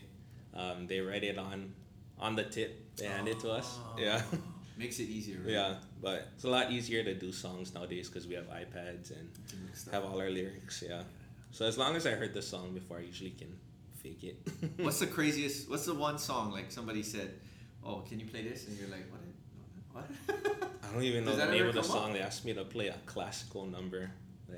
um, 0.53 0.87
they 0.87 0.99
write 1.01 1.23
it 1.23 1.37
on, 1.37 1.73
on 2.19 2.35
the 2.35 2.43
tip. 2.43 2.95
They 2.95 3.07
hand 3.07 3.27
it 3.27 3.39
to 3.41 3.51
us. 3.51 3.77
Yeah. 3.97 4.21
Oh. 4.33 4.37
Makes 4.77 4.99
it 4.99 5.03
easier. 5.09 5.37
Right? 5.39 5.51
Yeah, 5.51 5.75
but 6.01 6.27
it's 6.35 6.43
a 6.43 6.49
lot 6.49 6.69
easier 6.71 7.01
to 7.03 7.13
do 7.13 7.31
songs 7.31 7.73
nowadays 7.73 8.09
because 8.09 8.27
we 8.27 8.35
have 8.35 8.45
iPads 8.49 9.11
and 9.11 9.29
To 9.49 9.55
mix 9.65 9.81
stuff 9.81 9.93
have 9.93 10.03
all 10.05 10.19
our 10.19 10.29
lyrics. 10.29 10.83
Yeah. 10.85 11.03
So 11.51 11.65
as 11.65 11.77
long 11.77 11.95
as 11.95 12.05
I 12.05 12.11
heard 12.11 12.33
the 12.33 12.41
song 12.41 12.73
before, 12.73 12.97
I 12.97 13.01
usually 13.01 13.31
can 13.31 13.55
fake 14.03 14.23
it. 14.23 14.37
What's 14.83 14.99
the 14.99 15.07
craziest? 15.07 15.69
What's 15.69 15.85
the 15.85 15.93
one 15.95 16.17
song 16.19 16.51
like 16.51 16.71
somebody 16.71 17.03
said, 17.03 17.31
"Oh, 17.83 18.03
can 18.07 18.19
you 18.19 18.25
play 18.27 18.43
this?" 18.43 18.67
And 18.67 18.77
you're 18.77 18.89
like, 18.89 19.05
"What? 19.11 20.07
What?" 20.27 20.61
I 20.89 20.93
don't 20.93 21.03
even 21.03 21.25
know 21.25 21.35
the 21.35 21.45
name 21.47 21.65
of 21.67 21.73
the 21.73 21.81
come 21.81 21.91
up? 21.91 21.97
song. 21.97 22.13
They 22.13 22.19
asked 22.21 22.45
me 22.45 22.53
to 22.53 22.63
play 22.63 22.87
a 22.87 22.95
classical 23.05 23.65
number. 23.65 24.11
Yeah. 24.49 24.55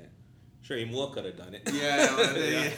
Sure, 0.62 0.76
Imua 0.76 1.12
could 1.12 1.24
have 1.24 1.36
done 1.36 1.54
it. 1.54 1.62
yeah. 1.72 2.16
Yeah. 2.36 2.70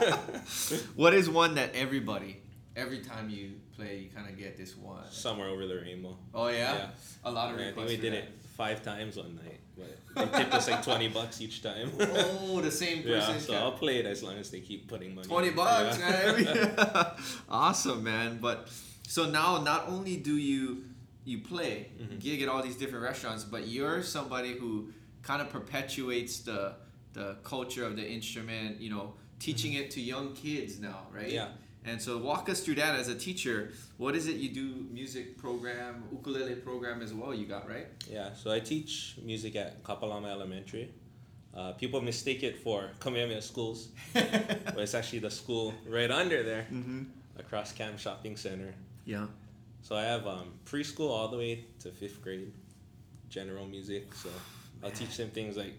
yeah. 0.00 0.16
what 0.96 1.14
is 1.14 1.28
one 1.30 1.54
that 1.56 1.74
everybody, 1.74 2.38
every 2.76 2.98
time 3.00 3.30
you 3.30 3.52
play, 3.76 3.98
you 3.98 4.08
kind 4.14 4.28
of 4.28 4.38
get 4.38 4.56
this 4.56 4.76
one? 4.76 5.04
Somewhere 5.10 5.48
over 5.48 5.66
the 5.66 5.76
rainbow. 5.76 6.16
Oh 6.34 6.48
yeah, 6.48 6.74
Yeah. 6.74 6.86
a 7.24 7.30
lot 7.30 7.52
of 7.54 7.60
I 7.60 7.66
requests. 7.66 7.88
think 7.90 8.02
we 8.02 8.08
did 8.10 8.12
that. 8.14 8.18
it 8.24 8.28
five 8.56 8.82
times 8.84 9.16
one 9.16 9.36
night, 9.36 9.60
but 9.76 10.32
they 10.32 10.38
tipped 10.38 10.54
us 10.54 10.68
like 10.70 10.82
twenty 10.84 11.08
bucks 11.08 11.40
each 11.40 11.62
time. 11.62 11.90
Oh, 12.00 12.60
the 12.60 12.70
same 12.70 13.02
person. 13.02 13.34
yeah, 13.34 13.40
so 13.40 13.54
I'll 13.54 13.72
play 13.72 13.98
it 13.98 14.06
as 14.06 14.22
long 14.22 14.36
as 14.36 14.50
they 14.50 14.60
keep 14.60 14.88
putting 14.88 15.14
money. 15.14 15.26
20 15.28 15.48
in. 15.48 15.54
bucks, 15.54 15.98
Yeah. 15.98 16.32
man. 16.32 17.10
awesome, 17.48 18.02
man. 18.04 18.38
But 18.40 18.68
So 19.06 19.28
now, 19.30 19.60
not 19.62 19.88
only 19.88 20.16
do 20.16 20.36
you 20.36 20.84
you 21.24 21.38
play 21.38 21.90
Mhm. 22.00 22.20
gig 22.20 22.42
at 22.42 22.48
all 22.48 22.62
these 22.62 22.76
different 22.76 23.04
restaurants, 23.04 23.44
but 23.44 23.66
you're 23.68 24.02
somebody 24.02 24.52
who 24.52 24.92
kind 25.22 25.40
of 25.42 25.48
perpetuates 25.50 26.40
the 26.40 26.76
the 27.14 27.36
culture 27.44 27.84
of 27.84 27.94
the 27.96 28.06
instrument. 28.06 28.80
You 28.80 28.90
know, 28.90 29.14
teaching 29.38 29.74
it 29.74 29.90
to 29.92 30.00
young 30.00 30.34
kids 30.34 30.80
now, 30.80 31.06
right? 31.12 31.26
Mm-hmm. 31.26 31.34
Yeah. 31.34 31.48
And 31.86 32.00
so, 32.00 32.16
walk 32.16 32.48
us 32.48 32.60
through 32.62 32.76
that 32.76 32.98
as 32.98 33.08
a 33.08 33.14
teacher. 33.14 33.70
What 33.98 34.16
is 34.16 34.26
it 34.26 34.36
you 34.36 34.48
do? 34.48 34.86
Music 34.90 35.36
program, 35.36 36.04
ukulele 36.10 36.54
program 36.54 37.02
as 37.02 37.12
well. 37.12 37.34
You 37.34 37.44
got 37.46 37.68
right? 37.68 37.86
Yeah, 38.10 38.32
so 38.32 38.50
I 38.50 38.60
teach 38.60 39.16
music 39.22 39.54
at 39.54 39.82
Kapalama 39.84 40.28
Elementary. 40.30 40.88
Uh, 41.54 41.72
people 41.72 42.00
mistake 42.00 42.42
it 42.42 42.56
for 42.58 42.90
Kamehameha 43.00 43.42
Schools, 43.42 43.88
but 44.14 44.78
it's 44.78 44.94
actually 44.94 45.20
the 45.20 45.30
school 45.30 45.74
right 45.86 46.10
under 46.10 46.42
there, 46.42 46.66
mm-hmm. 46.72 47.02
across 47.38 47.70
Kam 47.72 47.96
Shopping 47.98 48.36
Center. 48.36 48.74
Yeah. 49.04 49.26
So 49.84 49.94
I 49.96 50.02
have 50.04 50.26
um, 50.26 50.48
preschool 50.64 51.10
all 51.10 51.28
the 51.28 51.36
way 51.36 51.66
to 51.80 51.90
fifth 51.90 52.22
grade, 52.22 52.50
general 53.28 53.66
music. 53.66 54.14
So 54.14 54.30
I'll 54.82 54.90
teach 54.90 55.14
them 55.18 55.28
things 55.28 55.58
like 55.58 55.74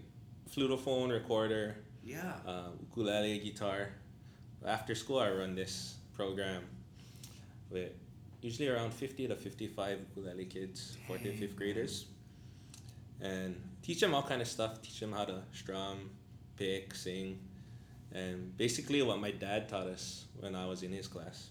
flutophone, 0.48 1.10
recorder, 1.10 1.74
Yeah. 2.04 2.34
uh, 2.46 2.68
ukulele, 2.80 3.40
guitar. 3.40 3.90
After 4.64 4.94
school, 4.94 5.18
I 5.18 5.30
run 5.32 5.56
this 5.56 5.96
program 6.14 6.62
with 7.68 7.90
usually 8.42 8.68
around 8.68 8.94
50 8.94 9.26
to 9.26 9.34
55 9.34 9.98
ukulele 10.14 10.44
kids, 10.44 10.96
fourth 11.08 11.24
and 11.24 11.36
fifth 11.36 11.56
graders, 11.56 12.04
and 13.20 13.60
teach 13.82 14.00
them 14.00 14.14
all 14.14 14.22
kind 14.22 14.40
of 14.40 14.46
stuff. 14.46 14.80
Teach 14.82 15.00
them 15.00 15.10
how 15.10 15.24
to 15.24 15.42
strum, 15.52 16.10
pick, 16.56 16.94
sing, 16.94 17.40
and 18.12 18.56
basically 18.56 19.02
what 19.02 19.18
my 19.18 19.32
dad 19.32 19.68
taught 19.68 19.88
us 19.88 20.26
when 20.38 20.54
I 20.54 20.64
was 20.64 20.84
in 20.84 20.92
his 20.92 21.08
class. 21.08 21.48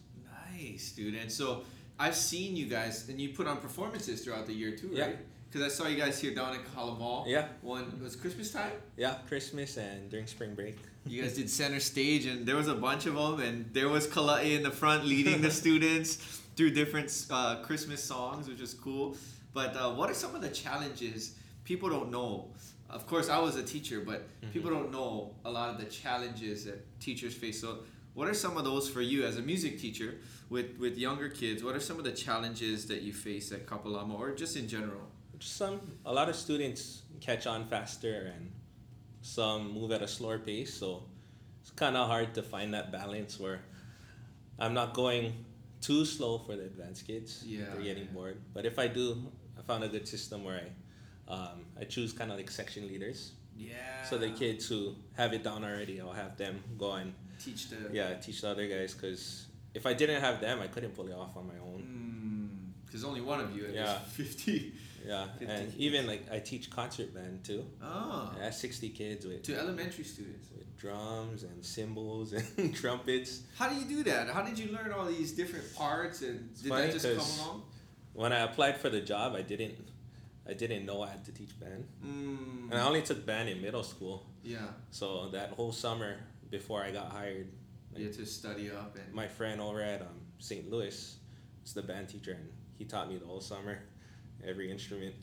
Nice, 0.53 0.93
dude. 0.93 1.15
And 1.15 1.29
so 1.29 1.63
I've 1.99 2.15
seen 2.15 2.55
you 2.55 2.65
guys, 2.65 3.07
and 3.09 3.19
you 3.19 3.29
put 3.29 3.47
on 3.47 3.57
performances 3.57 4.23
throughout 4.23 4.45
the 4.47 4.53
year 4.53 4.75
too, 4.75 4.89
Yeah. 4.93 5.05
right? 5.05 5.17
Because 5.49 5.71
I 5.71 5.73
saw 5.73 5.87
you 5.87 5.95
guys 5.95 6.19
here 6.19 6.35
down 6.35 6.53
at 6.53 6.65
Kahala 6.65 6.99
Mall. 6.99 7.23
Yeah, 7.27 7.47
One 7.61 7.85
was 8.03 8.15
Christmas 8.17 8.51
time. 8.51 8.71
yeah, 8.97 9.15
Christmas 9.29 9.77
and 9.77 10.09
during 10.09 10.27
spring 10.27 10.53
break. 10.53 10.77
You 11.05 11.21
guys 11.21 11.35
did 11.35 11.49
center 11.49 11.79
stage, 11.79 12.25
and 12.25 12.45
there 12.45 12.57
was 12.57 12.67
a 12.67 12.75
bunch 12.75 13.05
of 13.05 13.13
them, 13.15 13.39
and 13.39 13.73
there 13.73 13.87
was 13.87 14.07
Kala'e 14.07 14.55
in 14.57 14.63
the 14.63 14.71
front 14.71 15.05
leading 15.05 15.41
the 15.41 15.51
students 15.63 16.15
through 16.57 16.71
different 16.71 17.09
uh, 17.29 17.57
Christmas 17.61 18.03
songs, 18.03 18.49
which 18.49 18.59
is 18.59 18.73
cool. 18.73 19.15
But 19.53 19.77
uh, 19.77 19.91
what 19.93 20.09
are 20.09 20.13
some 20.13 20.35
of 20.35 20.41
the 20.41 20.49
challenges 20.49 21.35
people 21.63 21.89
don't 21.89 22.11
know? 22.11 22.49
Of 22.89 23.07
course, 23.07 23.29
I 23.29 23.39
was 23.39 23.55
a 23.55 23.63
teacher, 23.63 24.01
but 24.01 24.27
people 24.51 24.69
don't 24.69 24.91
know 24.91 25.31
a 25.45 25.49
lot 25.51 25.69
of 25.69 25.77
the 25.79 25.85
challenges 25.85 26.65
that 26.65 26.83
teachers 26.99 27.33
face. 27.33 27.61
So, 27.61 27.79
what 28.13 28.27
are 28.27 28.33
some 28.33 28.57
of 28.57 28.63
those 28.65 28.89
for 28.89 29.01
you 29.01 29.25
as 29.25 29.37
a 29.37 29.41
music 29.41 29.79
teacher 29.79 30.15
with 30.55 30.69
with 30.83 30.95
younger 31.07 31.29
kids? 31.41 31.59
What 31.65 31.75
are 31.77 31.83
some 31.89 31.97
of 32.01 32.05
the 32.09 32.15
challenges 32.25 32.77
that 32.91 33.01
you 33.07 33.13
face 33.27 33.47
at 33.57 33.62
Kapalama, 33.71 34.15
or 34.24 34.29
just 34.43 34.55
in 34.62 34.67
general? 34.75 35.05
some 35.39 35.75
a 36.05 36.13
lot 36.17 36.27
of 36.31 36.35
students 36.45 36.81
catch 37.19 37.45
on 37.53 37.62
faster 37.74 38.13
and 38.33 38.43
some 39.21 39.62
move 39.77 39.91
at 39.97 40.01
a 40.01 40.07
slower 40.07 40.39
pace 40.39 40.74
so 40.81 40.89
it's 41.62 41.71
kind 41.83 41.95
of 42.01 42.07
hard 42.13 42.29
to 42.38 42.41
find 42.53 42.74
that 42.77 42.88
balance 42.89 43.33
where 43.43 43.59
i'm 44.63 44.74
not 44.74 44.93
going 44.93 45.33
too 45.88 46.05
slow 46.05 46.38
for 46.45 46.55
the 46.55 46.63
advanced 46.71 47.05
kids 47.05 47.43
Yeah, 47.45 47.65
they're 47.74 47.83
getting 47.89 48.07
yeah. 48.07 48.15
bored 48.17 48.38
but 48.55 48.63
if 48.71 48.79
i 48.79 48.88
do 48.88 49.03
i 49.59 49.62
found 49.69 49.83
a 49.83 49.89
good 49.95 50.07
system 50.07 50.45
where 50.47 50.62
i 50.65 51.33
um, 51.35 51.57
i 51.81 51.83
choose 51.83 52.13
kind 52.13 52.31
of 52.31 52.38
like 52.38 52.50
section 52.50 52.88
leaders 52.88 53.33
Yeah. 53.57 53.75
so 54.09 54.17
the 54.17 54.29
kids 54.29 54.63
who 54.71 54.79
have 55.19 55.33
it 55.38 55.43
down 55.43 55.65
already 55.65 56.00
i'll 56.00 56.13
have 56.24 56.38
them 56.38 56.63
go 56.77 56.93
and 56.93 57.13
teach 57.43 57.62
the 57.71 57.77
yeah 57.91 58.13
teach 58.25 58.39
the 58.41 58.50
other 58.55 58.67
guys 58.75 58.93
because 58.93 59.47
if 59.75 59.86
i 59.86 59.94
didn't 59.94 60.22
have 60.22 60.41
them 60.41 60.60
i 60.62 60.67
couldn't 60.67 60.94
pull 60.96 61.08
it 61.08 61.13
off 61.13 61.36
on 61.38 61.46
my 61.53 61.60
own 61.70 62.74
Because 62.86 63.03
only 63.03 63.22
one 63.22 63.39
of 63.41 63.55
you, 63.55 63.63
Yeah. 63.74 64.00
fifty. 64.22 64.74
yeah 65.05 65.27
50 65.38 65.46
and 65.46 65.65
kids. 65.65 65.75
even 65.86 66.08
like 66.08 66.24
i 66.32 66.39
teach 66.39 66.70
concert 66.79 67.13
band 67.13 67.44
too 67.44 67.63
Oh. 67.84 68.34
I 68.39 68.46
have 68.46 68.55
60 68.55 68.89
kids 68.89 69.25
with, 69.25 69.44
To 69.44 69.53
elementary 69.63 70.03
students. 70.03 70.48
with 70.55 70.65
drums 70.84 71.44
and 71.44 71.63
cymbals 71.63 72.34
and 72.58 72.75
trumpets. 72.75 73.41
How 73.60 73.67
do 73.70 73.75
you 73.75 73.86
do 73.96 74.03
that? 74.12 74.29
How 74.36 74.41
did 74.48 74.58
you 74.62 74.67
learn 74.75 74.91
all 74.96 75.05
these 75.05 75.32
different 75.41 75.67
parts 75.75 76.22
and 76.22 76.50
It's 76.51 76.62
did 76.63 76.72
that 76.72 76.91
just 76.91 77.05
come 77.05 77.32
along? 77.48 77.63
When 78.13 78.32
I 78.34 78.39
applied 78.50 78.77
for 78.84 78.89
the 78.89 79.01
job, 79.01 79.36
I 79.36 79.41
didn't 79.51 79.75
I 80.51 80.53
didn't 80.53 80.84
know 80.89 80.98
I 81.01 81.10
had 81.10 81.24
to 81.25 81.32
teach 81.39 81.53
band. 81.60 81.84
Mm, 82.05 82.70
And 82.72 82.75
I 82.82 82.84
only 82.89 83.01
took 83.10 83.25
band 83.25 83.50
in 83.50 83.58
middle 83.67 83.84
school. 83.94 84.17
yeah, 84.44 84.58
So 85.00 85.29
that 85.38 85.50
whole 85.58 85.72
summer 85.86 86.12
before 86.51 86.79
I 86.88 86.91
got 87.00 87.08
hired, 87.20 87.48
you 87.95 88.05
had 88.05 88.13
to 88.13 88.25
study 88.25 88.69
up 88.71 88.95
and 88.95 89.13
my 89.13 89.27
friend 89.27 89.61
over 89.61 89.81
at 89.81 90.01
um, 90.01 90.07
St. 90.39 90.69
Louis 90.69 91.15
is 91.65 91.73
the 91.73 91.81
band 91.81 92.09
teacher 92.09 92.31
and 92.31 92.47
he 92.77 92.85
taught 92.85 93.09
me 93.09 93.17
the 93.17 93.25
whole 93.25 93.41
summer 93.41 93.79
every 94.45 94.69
instrument. 94.71 95.15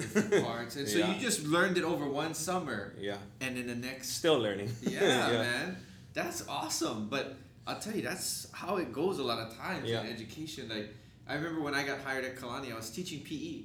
parts. 0.44 0.76
And 0.76 0.88
so 0.88 0.98
Yeah. 0.98 1.14
you 1.14 1.20
just 1.20 1.44
learned 1.44 1.76
it 1.78 1.84
over 1.84 2.08
one 2.08 2.34
summer 2.34 2.94
yeah. 2.98 3.16
and 3.40 3.56
in 3.58 3.66
the 3.66 3.74
next 3.74 4.08
Still 4.16 4.38
learning. 4.38 4.70
Yeah, 4.82 5.28
man. 5.28 5.76
That's 6.14 6.46
awesome. 6.48 7.08
But 7.08 7.36
I'll 7.66 7.78
tell 7.78 7.94
you, 7.94 8.02
that's 8.02 8.48
how 8.52 8.76
it 8.78 8.92
goes 8.92 9.18
a 9.18 9.22
lot 9.22 9.38
of 9.38 9.56
times 9.56 9.88
Yeah. 9.88 10.00
in 10.02 10.06
education. 10.08 10.68
Like 10.68 10.88
I 11.28 11.34
remember 11.34 11.60
when 11.60 11.74
I 11.74 11.84
got 11.84 12.00
hired 12.00 12.24
at 12.24 12.36
Kalani, 12.36 12.72
I 12.72 12.76
was 12.76 12.90
teaching 12.90 13.20
PE. 13.20 13.64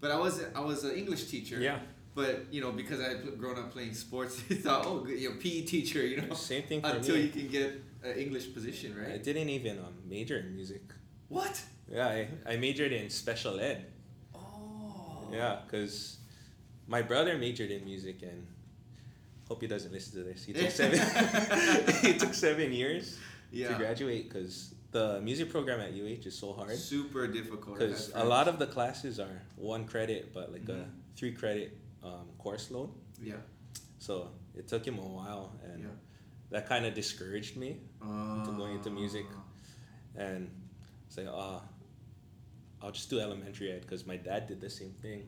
But 0.00 0.10
I 0.10 0.16
was 0.18 0.40
I 0.54 0.60
was 0.60 0.84
an 0.84 0.94
English 0.96 1.24
teacher. 1.24 1.58
Yeah. 1.60 1.78
But 2.14 2.46
you 2.50 2.60
know, 2.62 2.72
because 2.72 3.00
I 3.00 3.08
had 3.08 3.38
grown 3.38 3.58
up 3.58 3.72
playing 3.72 3.92
sports, 3.94 4.40
they 4.48 4.54
thought, 4.54 4.86
oh, 4.86 5.06
you 5.06 5.28
know, 5.30 5.36
PE 5.38 5.62
teacher, 5.62 6.00
you 6.06 6.22
know, 6.22 6.34
Same 6.34 6.62
thing 6.62 6.80
for 6.80 6.88
until 6.88 7.16
me. 7.16 7.22
you 7.22 7.28
can 7.28 7.48
get 7.48 7.82
English 8.14 8.52
position, 8.54 8.94
right? 8.96 9.14
I 9.14 9.18
didn't 9.18 9.48
even 9.48 9.78
um, 9.78 9.94
major 10.08 10.36
in 10.38 10.54
music. 10.54 10.82
What? 11.28 11.60
Yeah, 11.90 12.06
I, 12.08 12.28
I 12.46 12.56
majored 12.56 12.92
in 12.92 13.10
special 13.10 13.58
ed. 13.60 13.86
Oh. 14.34 15.28
Yeah, 15.32 15.60
because 15.64 16.18
my 16.86 17.02
brother 17.02 17.36
majored 17.38 17.70
in 17.70 17.84
music 17.84 18.22
and 18.22 18.46
hope 19.48 19.60
he 19.60 19.66
doesn't 19.66 19.92
listen 19.92 20.12
to 20.18 20.24
this. 20.24 20.44
He 20.44 20.52
took 20.52 20.70
seven. 20.70 20.98
he 22.02 22.18
took 22.18 22.34
seven 22.34 22.72
years 22.72 23.18
to 23.52 23.74
graduate 23.74 24.28
because 24.28 24.74
the 24.92 25.20
music 25.20 25.50
program 25.50 25.80
at 25.80 25.90
UH 25.92 26.26
is 26.26 26.36
so 26.38 26.52
hard. 26.52 26.76
Super 26.76 27.26
difficult. 27.26 27.78
Because 27.78 28.10
a 28.14 28.24
lot 28.24 28.48
of 28.48 28.58
the 28.58 28.66
classes 28.66 29.18
are 29.20 29.42
one 29.56 29.84
credit, 29.86 30.32
but 30.32 30.52
like 30.52 30.64
Mhm. 30.64 30.82
a 30.82 30.86
three 31.16 31.32
credit 31.32 31.76
um, 32.02 32.26
course 32.38 32.70
load. 32.70 32.90
Yeah. 33.20 33.34
So 33.98 34.30
it 34.54 34.68
took 34.68 34.86
him 34.86 34.98
a 34.98 35.02
while, 35.02 35.52
and 35.64 35.82
Yeah. 35.82 35.88
That 36.50 36.68
kind 36.68 36.86
of 36.86 36.94
discouraged 36.94 37.56
me. 37.56 37.78
Uh, 38.02 38.44
going 38.46 38.74
into 38.76 38.90
music. 38.90 39.26
And 40.16 40.50
say, 41.08 41.26
uh, 41.26 41.58
I'll 42.82 42.90
just 42.92 43.10
do 43.10 43.20
elementary 43.20 43.70
ed 43.72 43.82
because 43.82 44.06
my 44.06 44.16
dad 44.16 44.46
did 44.46 44.60
the 44.60 44.70
same 44.70 44.92
thing. 45.02 45.22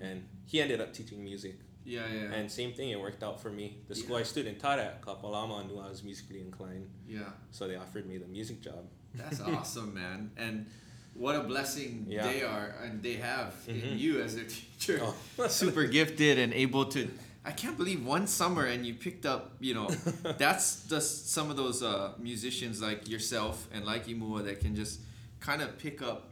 Mm. 0.00 0.02
and 0.10 0.24
he 0.46 0.60
ended 0.60 0.80
up 0.80 0.92
teaching 0.92 1.22
music. 1.24 1.56
Yeah, 1.84 2.02
yeah. 2.12 2.32
And 2.34 2.50
same 2.50 2.72
thing, 2.74 2.90
it 2.90 3.00
worked 3.00 3.22
out 3.22 3.40
for 3.40 3.50
me. 3.50 3.78
The 3.88 3.94
school 3.94 4.16
Yeah. 4.16 4.20
I 4.20 4.24
student 4.24 4.58
taught 4.60 4.78
at, 4.78 5.00
Kapalama, 5.02 5.66
knew 5.66 5.78
I 5.78 5.88
was 5.88 6.02
musically 6.04 6.40
inclined, 6.40 6.88
yeah. 7.08 7.30
so 7.50 7.66
they 7.66 7.76
offered 7.76 8.06
me 8.06 8.18
the 8.18 8.26
music 8.26 8.60
job. 8.60 8.84
That's 9.14 9.40
awesome, 9.40 9.94
man. 9.94 10.30
And 10.36 10.66
what 11.14 11.34
a 11.36 11.40
blessing 11.40 12.06
Yeah. 12.08 12.24
they 12.30 12.42
are 12.42 12.74
and 12.84 13.02
they 13.02 13.14
have 13.14 13.54
in 13.66 13.76
Mhm. 13.76 13.98
you 13.98 14.20
as 14.20 14.36
their 14.36 14.44
teacher. 14.44 15.00
Oh. 15.02 15.48
Super 15.48 15.86
gifted 15.86 16.38
and 16.38 16.52
able 16.52 16.84
to. 16.86 17.08
I 17.44 17.52
can't 17.52 17.76
believe 17.78 18.04
one 18.04 18.26
summer 18.26 18.66
and 18.66 18.84
you 18.84 18.94
picked 18.94 19.24
up, 19.24 19.52
you 19.60 19.72
know, 19.74 19.88
that's 20.38 20.84
just 20.88 21.30
some 21.30 21.50
of 21.50 21.56
those 21.56 21.82
uh, 21.82 22.12
musicians 22.18 22.82
like 22.82 23.08
yourself 23.08 23.66
and 23.72 23.84
like 23.84 24.06
Imua 24.06 24.44
that 24.44 24.60
can 24.60 24.74
just 24.76 25.00
kind 25.40 25.62
of 25.62 25.78
pick 25.78 26.02
up, 26.02 26.28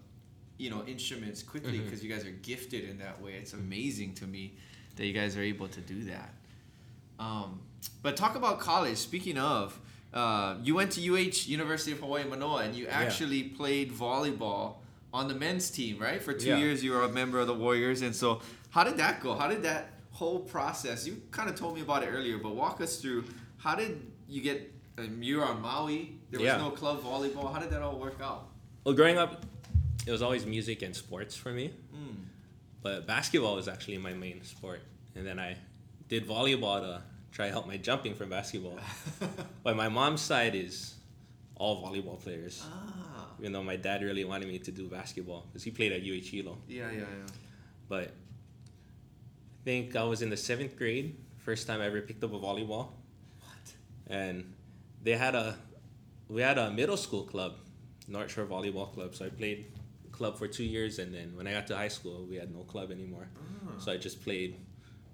you 0.59 0.69
know, 0.69 0.85
instruments 0.87 1.43
quickly 1.43 1.79
because 1.79 2.05
you 2.05 2.11
guys 2.11 2.27
are 2.27 2.31
gifted 2.43 2.89
in 2.89 2.99
that 2.99 3.23
way. 3.23 3.33
It's 3.33 3.55
amazing 3.55 4.15
to 4.17 4.27
me 4.27 4.53
that 4.97 5.07
you 5.07 5.15
guys 5.15 5.37
are 5.37 5.43
able 5.43 5.69
to 5.69 5.81
do 5.81 6.05
that. 6.05 6.35
Um, 7.19 7.61
but 8.03 8.17
talk 8.17 8.37
about 8.37 8.61
college. 8.61 8.99
Speaking 8.99 9.39
of, 9.39 9.79
uh, 10.13 10.57
you 10.63 10.75
went 10.75 10.93
to 10.93 11.01
UH 11.01 11.47
University 11.49 11.93
of 11.93 12.01
Hawaii 12.01 12.25
Manoa 12.25 12.65
and 12.65 12.75
you 12.75 12.85
Yeah. 12.85 12.99
actually 12.99 13.45
played 13.45 13.93
volleyball 13.93 14.77
on 15.13 15.29
the 15.29 15.35
men's 15.35 15.71
team, 15.71 15.99
right? 15.99 16.23
For 16.23 16.35
two 16.35 16.49
Yeah. 16.49 16.59
years, 16.59 16.85
you 16.85 16.93
were 16.93 17.03
a 17.03 17.09
member 17.09 17.39
of 17.41 17.47
the 17.47 17.55
Warriors. 17.55 18.03
And 18.03 18.15
so, 18.15 18.43
how 18.71 18.85
did 18.85 18.99
that 18.99 19.23
go? 19.23 19.35
How 19.35 19.49
did 19.49 19.63
that 19.63 19.93
whole 20.19 20.41
process? 20.41 21.07
You 21.07 21.23
kind 21.31 21.49
of 21.49 21.55
told 21.55 21.75
me 21.77 21.81
about 21.83 22.03
it 22.03 22.09
earlier, 22.09 22.39
but 22.39 22.55
walk 22.55 22.81
us 22.81 22.97
through. 23.01 23.25
How 23.59 23.75
did 23.75 23.93
you 24.29 24.41
get? 24.43 24.73
Um, 24.99 25.23
you 25.23 25.39
were 25.39 25.45
on 25.45 25.63
Maui. 25.63 26.19
There 26.31 26.41
was 26.41 26.47
Yeah. 26.47 26.57
no 26.59 26.71
club 26.71 27.03
volleyball. 27.03 27.53
How 27.53 27.61
did 27.61 27.71
that 27.71 27.83
all 27.83 27.99
work 27.99 28.21
out? 28.21 28.49
Well, 28.85 28.95
growing 28.95 29.17
up, 29.17 29.45
it 30.07 30.11
was 30.11 30.23
always 30.23 30.45
music 30.45 30.83
and 30.83 30.95
sports 30.95 31.37
for 31.37 31.53
me, 31.53 31.67
Mm. 31.95 32.17
but 32.83 33.07
basketball 33.07 33.55
was 33.57 33.69
actually 33.69 33.99
my 33.99 34.13
main 34.13 34.43
sport. 34.45 34.81
And 35.15 35.25
then 35.27 35.39
I 35.39 35.57
did 36.09 36.27
volleyball 36.27 36.81
to 36.81 37.03
try 37.33 37.47
to 37.47 37.53
help 37.53 37.67
my 37.67 37.77
jumping 37.77 38.15
from 38.15 38.29
basketball. 38.31 38.79
but 39.63 39.77
my 39.77 39.89
mom's 39.89 40.21
side 40.21 40.55
is 40.55 40.95
all 41.57 41.75
volleyball 41.85 42.19
players, 42.21 42.63
ah. 42.65 43.27
even 43.39 43.53
though 43.53 43.63
my 43.63 43.77
dad 43.77 44.03
really 44.03 44.25
wanted 44.25 44.49
me 44.49 44.59
to 44.59 44.73
do 44.73 44.89
basketball 44.89 45.43
because 45.49 45.63
he 45.63 45.71
played 45.71 45.93
at 45.93 46.03
UH 46.03 46.29
Hilo. 46.33 46.59
Yeah, 46.69 46.91
yeah, 46.91 46.99
yeah. 46.99 47.27
But 47.89 48.13
I 49.61 49.65
think 49.65 49.97
I 49.97 50.05
was 50.05 50.23
in 50.23 50.31
the 50.31 50.37
seventh 50.37 50.77
grade, 50.77 51.17
first 51.37 51.67
time 51.67 51.81
I 51.81 51.87
ever 51.87 52.01
picked 52.01 52.23
up 52.25 52.33
a 52.33 52.39
volleyball. 52.39 52.89
What? 53.41 53.75
And 54.07 54.55
they 55.03 55.13
had 55.13 55.35
a, 55.35 55.57
we 56.29 56.43
had 56.43 56.59
a 56.59 56.71
middle 56.71 56.97
school 56.97 57.25
club, 57.25 57.55
North 58.07 58.31
Shore 58.31 58.47
Volleyball 58.47 58.93
Club. 58.95 59.15
So 59.15 59.27
I 59.27 59.29
played 59.29 59.67
club 60.13 60.39
for 60.39 60.49
two 60.49 60.65
years, 60.65 60.99
and 60.99 61.15
then 61.15 61.37
when 61.37 61.47
I 61.47 61.53
got 61.53 61.67
to 61.69 61.77
high 61.77 61.89
school, 61.89 62.27
we 62.29 62.37
had 62.37 62.55
no 62.55 62.63
club 62.63 62.91
anymore. 62.91 63.29
Ah. 63.37 63.79
So 63.79 63.93
I 63.93 63.97
just 63.97 64.23
played 64.23 64.57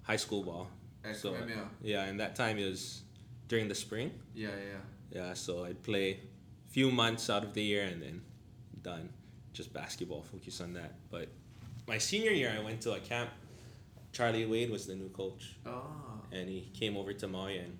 high 0.03 0.17
school 0.17 0.43
ball. 0.43 0.69
So 1.15 1.37
yeah, 1.83 2.05
and 2.05 2.19
that 2.21 2.35
time 2.35 2.59
it 2.59 2.67
was 2.67 3.03
during 3.49 3.69
the 3.69 3.75
spring. 3.75 4.11
Yeah, 4.35 4.49
yeah. 4.49 5.21
Yeah, 5.21 5.35
so 5.35 5.65
I'd 5.65 5.83
play 5.83 6.21
a 6.69 6.71
few 6.71 6.91
months 6.91 7.29
out 7.29 7.45
of 7.45 7.53
the 7.55 7.63
year 7.63 7.85
and 7.85 8.03
then 8.03 8.23
done. 8.83 9.11
Just 9.53 9.73
basketball, 9.73 10.23
focus 10.23 10.61
on 10.61 10.73
that. 10.75 10.95
But 11.11 11.29
my 11.87 11.99
senior 11.99 12.33
year, 12.33 12.53
I 12.59 12.63
went 12.65 12.81
to 12.83 12.93
a 12.95 13.01
camp. 13.01 13.31
Charlie 14.15 14.47
Wade 14.47 14.71
was 14.71 14.87
the 14.87 14.95
new 14.95 15.09
coach, 15.11 15.57
Oh. 15.67 15.83
and 16.33 16.49
he 16.49 16.71
came 16.73 16.97
over 16.97 17.13
to 17.13 17.27
Maui, 17.29 17.59
and 17.59 17.77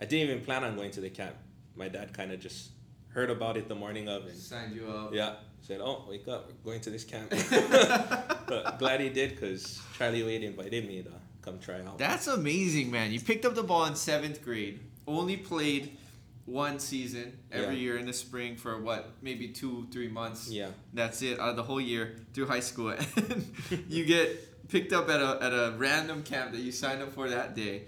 I 0.00 0.06
didn't 0.06 0.28
even 0.30 0.44
plan 0.44 0.64
on 0.64 0.74
going 0.74 0.90
to 0.92 1.00
the 1.00 1.10
camp. 1.10 1.36
My 1.76 1.88
dad 1.88 2.12
kind 2.12 2.32
of 2.32 2.40
just 2.40 2.70
heard 3.10 3.30
about 3.30 3.56
it 3.56 3.68
the 3.68 3.74
morning 3.74 4.08
of, 4.08 4.26
and 4.26 4.36
Signed 4.36 4.74
you 4.74 4.88
up. 4.88 5.14
yeah, 5.14 5.34
said, 5.60 5.80
"Oh, 5.80 6.04
wake 6.08 6.26
up, 6.28 6.50
we're 6.64 6.72
going 6.72 6.80
to 6.80 6.90
this 6.90 7.04
camp." 7.04 7.30
but 8.48 8.78
glad 8.78 9.00
he 9.00 9.10
did, 9.10 9.38
cause 9.38 9.80
Charlie 9.96 10.22
Wade 10.22 10.42
invited 10.42 10.86
me 10.88 11.02
to 11.02 11.12
come 11.42 11.58
try 11.58 11.80
out. 11.82 11.98
That's 11.98 12.26
amazing, 12.26 12.90
man. 12.90 13.12
You 13.12 13.20
picked 13.20 13.44
up 13.44 13.54
the 13.54 13.62
ball 13.62 13.84
in 13.84 13.94
seventh 13.94 14.42
grade. 14.42 14.80
Only 15.06 15.36
played 15.36 15.98
one 16.46 16.78
season 16.78 17.38
every 17.52 17.76
Yeah. 17.76 17.80
year 17.82 17.96
in 17.98 18.06
the 18.06 18.12
spring 18.12 18.56
for 18.56 18.80
what, 18.80 19.10
maybe 19.22 19.48
two, 19.48 19.86
three 19.90 20.08
months. 20.08 20.50
yeah, 20.50 20.70
That's 20.94 21.20
it 21.22 21.38
out 21.38 21.50
of 21.50 21.56
the 21.56 21.62
whole 21.62 21.80
year 21.80 22.16
through 22.32 22.46
high 22.46 22.60
school. 22.60 22.94
And 23.16 23.54
you 23.88 24.04
get 24.06 24.28
picked 24.68 24.92
up 24.92 25.08
at 25.08 25.20
a, 25.20 25.38
at 25.42 25.52
a 25.52 25.74
random 25.76 26.22
camp 26.22 26.52
that 26.52 26.60
you 26.60 26.72
signed 26.72 27.02
up 27.02 27.12
for 27.12 27.28
that 27.28 27.54
day. 27.54 27.82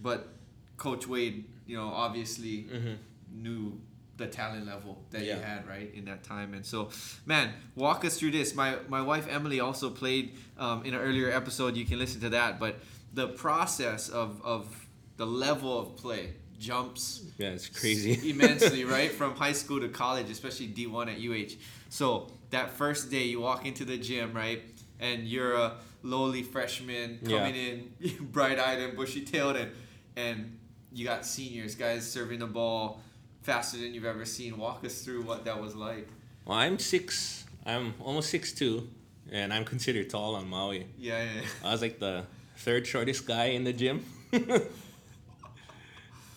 But 0.00 0.28
Coach 0.76 1.06
Wade, 1.06 1.44
you 1.66 1.76
know, 1.76 1.88
obviously 1.88 2.62
hmm 2.62 2.94
knew 3.34 3.80
the 4.18 4.26
talent 4.26 4.66
level 4.66 5.02
that 5.10 5.22
Yeah. 5.22 5.36
you 5.36 5.42
had 5.42 5.66
right 5.66 5.90
in 5.94 6.04
that 6.04 6.22
time 6.22 6.52
and 6.52 6.66
so 6.66 6.90
man 7.24 7.54
walk 7.74 8.04
us 8.04 8.18
through 8.18 8.32
this 8.32 8.54
my 8.54 8.76
my 8.88 9.00
wife 9.00 9.26
emily 9.30 9.58
also 9.58 9.88
played 9.88 10.36
um, 10.58 10.84
in 10.84 10.92
an 10.92 11.00
earlier 11.00 11.30
episode 11.30 11.74
you 11.74 11.86
can 11.86 11.98
listen 11.98 12.20
to 12.20 12.28
that 12.28 12.60
but 12.60 12.76
the 13.14 13.28
process 13.28 14.10
of 14.10 14.38
of 14.44 14.86
the 15.16 15.24
level 15.26 15.78
of 15.80 15.96
play 15.96 16.34
jumps 16.58 17.24
yeah, 17.38 17.48
it's 17.48 17.68
crazy. 17.68 18.20
immensely 18.30 18.84
right 18.84 19.10
from 19.12 19.34
high 19.34 19.52
school 19.54 19.80
to 19.80 19.88
college 19.88 20.28
especially 20.30 20.68
d1 20.68 21.08
at 21.08 21.18
uh 21.18 21.56
so 21.88 22.30
that 22.50 22.70
first 22.70 23.10
day 23.10 23.24
you 23.24 23.40
walk 23.40 23.64
into 23.64 23.84
the 23.86 23.96
gym 23.96 24.34
right 24.34 24.71
and 25.02 25.28
you're 25.28 25.52
a 25.54 25.74
lowly 26.02 26.42
freshman 26.42 27.18
Yeah. 27.22 27.38
coming 27.38 27.54
in 27.56 27.92
bright-eyed 28.32 28.78
and 28.80 28.96
bushy-tailed 28.96 29.56
and 29.56 29.70
and 30.16 30.58
you 30.94 31.04
got 31.04 31.24
seniors 31.26 31.74
guys 31.74 32.10
serving 32.10 32.38
the 32.38 32.46
ball 32.46 33.00
faster 33.42 33.76
than 33.78 33.92
you've 33.94 34.04
ever 34.14 34.24
seen 34.24 34.56
walk 34.56 34.84
us 34.84 35.02
through 35.04 35.22
what 35.22 35.44
that 35.44 35.60
was 35.60 35.74
like 35.74 36.08
Well, 36.46 36.56
I'm 36.58 36.78
six. 36.78 37.44
I'm 37.64 37.94
almost 38.00 38.30
six 38.30 38.52
two, 38.52 38.88
and 39.30 39.52
I'm 39.54 39.64
considered 39.64 40.10
tall 40.10 40.34
on 40.34 40.48
Maui. 40.48 40.86
yeah, 40.98 41.22
yeah, 41.24 41.42
I 41.64 41.70
was 41.72 41.80
like 41.82 41.98
the 42.00 42.24
third 42.56 42.86
shortest 42.86 43.24
guy 43.26 43.46
in 43.56 43.62
the 43.64 43.72
gym. 43.72 44.04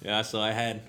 yeah, 0.02 0.22
so 0.22 0.40
I 0.42 0.52
had 0.52 0.82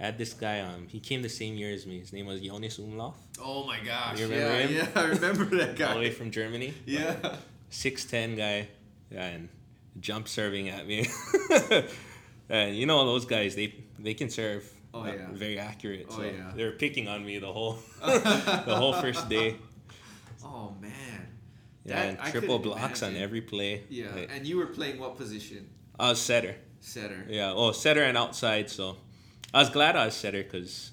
had 0.00 0.16
this 0.18 0.32
guy. 0.34 0.60
Um, 0.60 0.86
he 0.88 0.98
came 1.00 1.20
the 1.22 1.28
same 1.28 1.54
year 1.56 1.72
as 1.72 1.86
me. 1.86 2.00
His 2.00 2.12
name 2.12 2.26
was 2.26 2.40
Jonas 2.40 2.78
Umlauf, 2.78 3.14
oh 3.40 3.64
my 3.66 3.78
gosh 3.80 4.18
You 4.18 4.26
remember 4.28 4.60
yeah 4.60 4.66
him? 4.66 4.74
yeah 4.94 5.02
i 5.02 5.04
remember 5.06 5.44
that 5.56 5.76
guy. 5.76 5.86
all 5.88 5.94
the 5.94 6.00
way 6.00 6.10
from 6.10 6.30
Germany. 6.30 6.74
yeah 6.86 7.16
Six 7.70 8.04
ten 8.04 8.36
guy, 8.36 8.68
yeah, 9.10 9.24
and 9.28 9.48
jump 9.98 10.28
serving 10.28 10.68
at 10.68 10.86
me. 10.86 11.08
and 12.50 12.76
you 12.76 12.84
know 12.84 13.06
those 13.06 13.24
guys, 13.24 13.54
they 13.54 13.74
they 13.98 14.12
can 14.14 14.28
serve. 14.28 14.70
Oh, 14.94 15.00
uh, 15.00 15.06
yeah. 15.06 15.26
very 15.32 15.58
accurate. 15.58 16.06
Oh, 16.10 16.16
so 16.16 16.22
yeah. 16.22 16.52
they 16.54 16.64
were 16.64 16.72
picking 16.72 17.08
on 17.08 17.24
me 17.24 17.38
the 17.38 17.50
whole 17.50 17.78
the 18.04 18.74
whole 18.76 18.92
first 18.92 19.26
day. 19.30 19.56
oh 20.44 20.74
man 20.82 20.92
Yeah, 21.84 21.94
That- 21.94 22.08
and 22.24 22.30
triple 22.30 22.58
blocks 22.58 23.02
on 23.02 23.16
every 23.16 23.40
play. 23.40 23.84
yeah 23.88 24.14
Like, 24.14 24.30
and 24.34 24.46
you 24.46 24.58
were 24.58 24.66
playing 24.66 24.98
what 25.00 25.16
position 25.16 25.70
I 25.98 26.10
was 26.10 26.20
setter. 26.20 26.56
setter 26.80 27.24
Yeah, 27.26 27.54
oh, 27.56 27.72
setter 27.72 28.02
and 28.02 28.18
outside. 28.18 28.68
So 28.68 28.98
I 29.54 29.60
was 29.60 29.70
glad 29.70 29.96
I 29.96 30.04
was 30.04 30.14
setter 30.14 30.42
because 30.42 30.90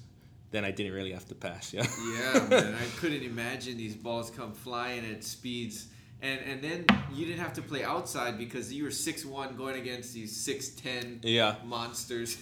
then 0.50 0.64
I 0.64 0.70
didn't 0.70 0.92
really 0.92 1.12
have 1.12 1.26
to 1.28 1.34
pass. 1.34 1.72
Yeah. 1.72 1.86
Yeah, 2.14 2.46
man, 2.48 2.74
I 2.74 2.86
couldn't 3.00 3.22
imagine 3.22 3.76
these 3.76 3.94
balls 3.94 4.30
come 4.30 4.52
flying 4.52 5.04
at 5.10 5.22
speeds. 5.24 5.88
And 6.22 6.40
and 6.40 6.60
then 6.62 6.84
you 7.14 7.24
didn't 7.26 7.40
have 7.40 7.54
to 7.54 7.62
play 7.62 7.82
outside 7.82 8.36
because 8.36 8.72
you 8.72 8.84
were 8.84 8.90
six 8.90 9.24
one 9.24 9.56
going 9.56 9.76
against 9.80 10.12
these 10.12 10.36
six 10.36 10.68
ten 10.68 11.20
yeah, 11.22 11.54
monsters. 11.64 12.36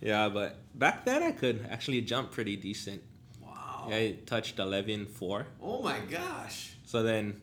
yeah, 0.00 0.28
but 0.28 0.58
back 0.78 1.04
then 1.04 1.22
I 1.24 1.32
could 1.32 1.66
actually 1.70 2.02
jump 2.02 2.30
pretty 2.30 2.56
decent. 2.56 3.02
Wow. 3.42 3.86
Yeah, 3.90 3.96
I 3.96 4.16
touched 4.26 4.56
11.4. 4.58 5.44
Oh 5.60 5.82
my 5.82 5.98
gosh. 6.08 6.74
So 6.84 7.02
then 7.02 7.40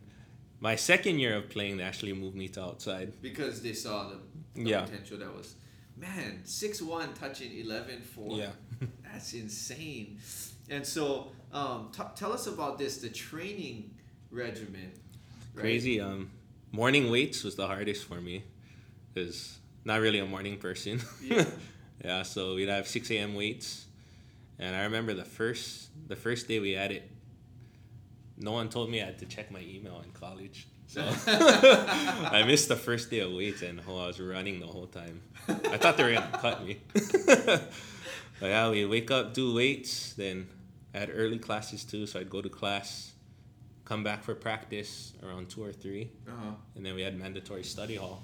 my 0.61 0.75
second 0.77 1.19
year 1.19 1.35
of 1.35 1.49
playing, 1.49 1.77
they 1.77 1.83
actually 1.83 2.13
moved 2.13 2.37
me 2.37 2.47
to 2.49 2.63
outside. 2.63 3.21
Because 3.21 3.61
they 3.61 3.73
saw 3.73 4.09
the, 4.09 4.17
the 4.55 4.69
Yeah. 4.69 4.81
potential 4.85 5.17
that 5.17 5.35
was 5.35 5.55
man, 5.97 6.41
six 6.45 6.81
one 6.81 7.13
touching 7.13 7.51
eleven 7.59 8.01
four. 8.01 8.37
Yeah. 8.37 8.51
That's 9.11 9.33
insane. 9.33 10.19
And 10.69 10.85
so 10.85 11.31
um, 11.51 11.89
t- 11.91 12.03
tell 12.15 12.33
us 12.33 12.47
about 12.47 12.77
this, 12.77 12.97
the 12.97 13.09
training 13.09 13.91
regimen. 14.31 14.91
right? 15.53 15.61
Crazy. 15.61 15.99
Um, 16.01 16.31
morning 16.71 17.11
weights 17.11 17.43
was 17.43 17.55
the 17.55 17.67
hardest 17.67 18.05
for 18.05 18.19
me 18.19 18.43
because 19.13 19.59
not 19.85 19.99
really 20.01 20.19
a 20.19 20.25
morning 20.25 20.57
person. 20.57 21.01
Yeah. 21.21 21.45
yeah, 22.03 22.23
so 22.23 22.55
we'd 22.55 22.69
have 22.69 22.87
6 22.87 23.11
a.m. 23.11 23.35
weights. 23.35 23.85
And 24.59 24.75
I 24.75 24.83
remember 24.83 25.13
the 25.13 25.25
first 25.25 25.89
the 26.07 26.15
first 26.15 26.47
day 26.47 26.59
we 26.59 26.71
had 26.71 26.91
it, 26.91 27.09
no 28.37 28.51
one 28.51 28.69
told 28.69 28.89
me 28.89 29.01
I 29.01 29.05
had 29.05 29.19
to 29.19 29.25
check 29.25 29.51
my 29.51 29.61
email 29.61 30.01
in 30.05 30.11
college. 30.11 30.67
So 30.87 31.01
I 31.27 32.43
missed 32.45 32.67
the 32.67 32.75
first 32.75 33.09
day 33.09 33.19
of 33.19 33.31
weights 33.31 33.61
and 33.63 33.81
oh, 33.87 33.97
I 34.03 34.07
was 34.07 34.19
running 34.19 34.59
the 34.59 34.67
whole 34.67 34.85
time. 34.85 35.21
I 35.47 35.77
thought 35.77 35.97
they 35.97 36.03
were 36.03 36.13
gonna 36.13 36.37
cut 36.39 36.65
me. 36.65 36.77
But 38.43 38.49
yeah, 38.49 38.69
we 38.69 38.85
wake 38.85 39.09
up, 39.09 39.33
do 39.33 39.53
weights, 39.55 40.11
then 40.15 40.45
I 40.93 40.97
had 40.99 41.09
early 41.13 41.39
classes 41.39 41.85
too, 41.85 42.05
so 42.05 42.19
I'd 42.19 42.29
go 42.29 42.41
to 42.41 42.49
class, 42.49 43.13
come 43.85 44.03
back 44.03 44.21
for 44.21 44.35
practice 44.35 45.13
around 45.23 45.49
two 45.49 45.63
or 45.63 45.71
three, 45.71 46.09
Uh-huh. 46.27 46.51
and 46.75 46.85
then 46.85 46.93
we 46.93 47.01
had 47.03 47.17
mandatory 47.17 47.63
study 47.63 47.95
hall. 47.95 48.21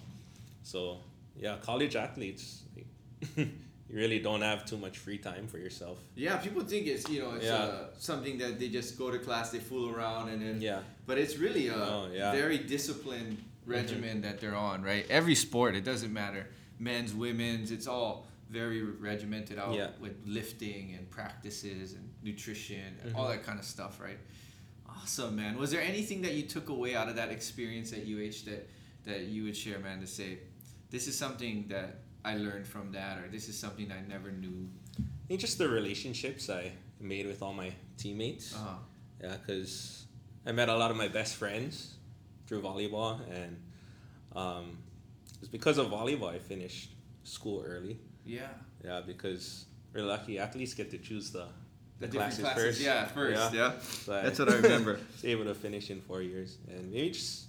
So 0.63 0.97
yeah, 1.38 1.55
college 1.62 1.95
athletes, 1.95 2.63
you 3.38 3.47
really 3.89 4.19
don't 4.19 4.41
have 4.41 4.65
too 4.65 4.75
much 4.77 4.97
free 4.97 5.19
time 5.19 5.47
for 5.47 5.58
yourself. 5.58 5.97
Yeah, 6.15 6.36
people 6.36 6.63
think 6.63 6.86
it's 6.88 7.08
you 7.10 7.21
know 7.21 7.36
it's 7.36 7.45
Yeah. 7.45 7.55
uh, 7.55 7.88
something 7.97 8.38
that 8.39 8.60
they 8.60 8.67
just 8.67 8.97
go 8.97 9.10
to 9.12 9.19
class, 9.19 9.51
they 9.51 9.60
fool 9.60 9.89
around, 9.89 10.27
and 10.32 10.41
then 10.41 10.62
Yeah, 10.62 10.82
but 11.08 11.17
it's 11.17 11.38
really 11.38 11.67
a 11.69 11.75
Oh, 11.75 12.10
yeah. 12.12 12.34
very 12.34 12.58
disciplined 12.58 13.38
regimen 13.65 14.19
that 14.23 14.41
they're 14.41 14.60
on, 14.69 14.84
right? 14.84 15.05
Every 15.10 15.36
sport, 15.36 15.75
it 15.77 15.86
doesn't 15.86 16.12
matter, 16.12 16.45
men's, 16.77 17.13
women's, 17.13 17.71
it's 17.71 17.88
all 17.88 18.27
very 18.49 18.81
regimented 18.81 19.59
out 19.59 19.75
Yeah. 19.75 19.91
with 19.99 20.15
lifting 20.25 20.93
and 20.95 21.09
practices 21.09 21.93
and 21.93 22.09
nutrition 22.23 22.97
and 23.03 23.15
all 23.15 23.25
Mhm. 23.27 23.35
that 23.35 23.43
kind 23.43 23.59
of 23.59 23.65
stuff, 23.65 23.99
right? 24.01 24.17
Awesome, 24.88 25.35
man. 25.35 25.57
Was 25.57 25.69
there 25.71 25.81
anything 25.81 26.21
that 26.23 26.33
you 26.33 26.43
took 26.43 26.69
away 26.69 26.95
out 26.95 27.07
of 27.09 27.15
that 27.15 27.29
experience 27.29 27.93
at 27.93 28.05
UH 28.05 28.43
that 28.45 28.67
that 29.05 29.21
you 29.27 29.43
would 29.45 29.55
share, 29.55 29.79
man, 29.79 30.01
to 30.01 30.05
say, 30.05 30.39
this 30.91 31.07
is 31.07 31.17
something 31.17 31.67
that 31.69 32.01
I 32.23 32.35
learned 32.35 32.67
from 32.67 32.91
that, 32.91 33.17
or 33.23 33.29
this 33.29 33.47
is 33.47 33.57
something 33.57 33.91
I 33.91 34.01
never 34.01 34.29
knew? 34.31 34.69
I 34.99 35.03
think 35.27 35.39
just 35.39 35.57
the 35.57 35.69
relationships 35.69 36.49
I 36.49 36.73
made 36.99 37.25
with 37.25 37.41
all 37.41 37.53
my 37.53 37.73
teammates. 37.97 38.53
Uh-huh. 38.53 38.77
Yeah, 39.21 39.38
because 39.38 40.05
I 40.45 40.51
met 40.51 40.67
a 40.69 40.75
lot 40.75 40.91
of 40.91 40.97
my 40.97 41.07
best 41.07 41.35
friends 41.38 41.95
through 42.45 42.62
volleyball, 42.62 43.21
and 43.31 43.55
um, 44.35 44.77
it's 45.39 45.47
because 45.47 45.77
of 45.77 45.88
volleyball 45.88 46.29
I 46.29 46.39
finished 46.39 46.91
school 47.23 47.63
early. 47.65 47.99
Yeah. 48.29 48.47
Yeah, 48.83 49.01
because 49.05 49.65
we're 49.93 50.03
lucky 50.03 50.39
athletes 50.39 50.73
get 50.73 50.91
to 50.91 50.97
choose 50.97 51.31
the, 51.31 51.47
The 51.99 52.07
the, 52.07 52.17
classes, 52.17 52.39
classes, 52.39 52.63
first. 52.63 52.81
yeah, 52.81 53.07
first, 53.07 53.53
yeah. 53.53 53.71
So 53.79 54.13
I 54.17 54.21
That's 54.23 54.39
what 54.39 54.49
I 54.49 54.55
remember. 54.55 54.93
was 55.13 55.25
able 55.25 55.45
to 55.45 55.55
finish 55.55 55.89
in 55.89 56.01
four 56.01 56.21
years, 56.21 56.57
and 56.69 56.91
maybe 56.91 57.11
just 57.11 57.47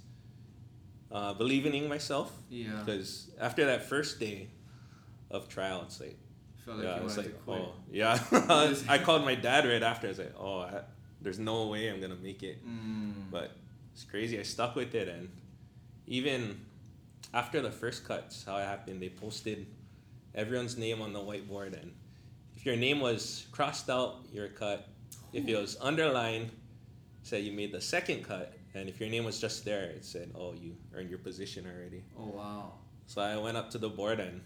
uh, 1.12 1.34
believing 1.34 1.74
in 1.74 1.88
myself. 1.88 2.32
Yeah. 2.48 2.82
Because 2.84 3.30
after 3.38 3.66
that 3.66 3.84
first 3.84 4.18
day 4.18 4.48
of 5.30 5.48
tryouts, 5.48 6.00
like 6.00 6.18
Felt 6.64 6.78
like 6.78 6.86
yeah, 6.86 6.96
you 6.96 7.00
I 7.00 7.04
was 7.04 7.16
like, 7.16 7.34
oh 7.48 7.72
yeah. 7.90 8.18
I 8.88 8.98
called 8.98 9.24
my 9.24 9.34
dad 9.34 9.66
right 9.66 9.82
after. 9.82 10.08
I 10.08 10.10
was 10.10 10.18
like, 10.18 10.34
oh, 10.38 10.60
I, 10.60 10.80
there's 11.22 11.38
no 11.38 11.66
way 11.68 11.88
I'm 11.88 12.00
gonna 12.00 12.16
make 12.16 12.42
it. 12.42 12.58
Mm. 12.66 13.30
But 13.30 13.52
it's 13.94 14.04
crazy. 14.04 14.38
I 14.38 14.42
stuck 14.42 14.74
with 14.74 14.94
it, 14.94 15.08
and 15.08 15.28
even 16.06 16.60
after 17.32 17.60
the 17.62 17.70
first 17.70 18.04
cuts, 18.06 18.44
how 18.44 18.56
it 18.58 18.64
happened, 18.64 19.00
they 19.00 19.08
posted 19.10 19.66
everyone's 20.34 20.76
name 20.76 21.02
on 21.02 21.12
the 21.12 21.20
whiteboard, 21.20 21.80
and 21.80 21.92
if 22.56 22.66
your 22.66 22.76
name 22.76 23.00
was 23.00 23.46
crossed 23.52 23.88
out, 23.88 24.16
you're 24.32 24.48
cut. 24.48 24.88
If 25.32 25.46
it 25.46 25.54
hmm. 25.54 25.60
was 25.60 25.76
underlined, 25.80 26.50
said 27.22 27.44
you 27.44 27.52
made 27.52 27.72
the 27.72 27.80
second 27.80 28.24
cut, 28.24 28.54
and 28.74 28.88
if 28.88 29.00
your 29.00 29.08
name 29.08 29.24
was 29.24 29.40
just 29.40 29.64
there, 29.64 29.84
it 29.84 30.04
said, 30.04 30.30
oh, 30.34 30.52
you 30.52 30.76
earned 30.94 31.10
your 31.10 31.18
position 31.18 31.66
already. 31.66 32.02
Oh 32.18 32.26
wow. 32.26 32.72
So 33.06 33.20
I 33.20 33.36
went 33.36 33.56
up 33.56 33.70
to 33.70 33.78
the 33.78 33.88
board, 33.88 34.20
and 34.20 34.40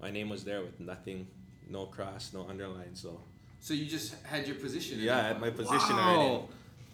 my 0.00 0.10
name 0.10 0.28
was 0.28 0.44
there 0.44 0.62
with 0.62 0.78
nothing, 0.80 1.26
no 1.68 1.86
cross, 1.86 2.32
no 2.32 2.46
underline. 2.48 2.94
So 2.94 3.20
So 3.60 3.74
you 3.74 3.86
just 3.86 4.14
had 4.24 4.46
your 4.46 4.56
position. 4.56 4.98
Yeah, 5.00 5.18
I 5.18 5.22
had 5.22 5.40
my 5.40 5.50
position 5.50 5.96
wow. 5.96 6.16
already. 6.16 6.42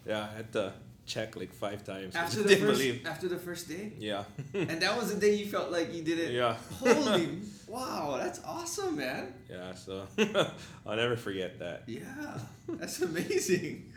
yeah, 0.07 0.27
I 0.31 0.37
had 0.37 0.53
to 0.53 0.73
check 1.13 1.35
like 1.35 1.53
five 1.53 1.83
times. 1.83 2.15
After 2.15 2.41
the 2.49 2.55
first, 2.55 2.79
believe. 2.79 3.05
after 3.05 3.27
the 3.27 3.37
first 3.47 3.67
day, 3.67 3.91
Yeah. 3.99 4.23
and 4.53 4.81
that 4.83 4.93
was 4.97 5.13
the 5.13 5.19
day 5.19 5.33
you 5.35 5.45
felt 5.55 5.69
like 5.71 5.93
you 5.93 6.03
did 6.03 6.19
it. 6.25 6.31
yeah. 6.41 6.55
Holy, 6.79 7.39
wow, 7.67 8.17
that's 8.21 8.39
awesome, 8.45 8.97
man. 8.97 9.33
Yeah. 9.49 9.73
So 9.75 9.93
I'll 10.85 10.95
never 10.95 11.15
forget 11.27 11.59
that. 11.59 11.83
Yeah, 11.87 12.37
that's 12.79 13.01
amazing. 13.01 13.91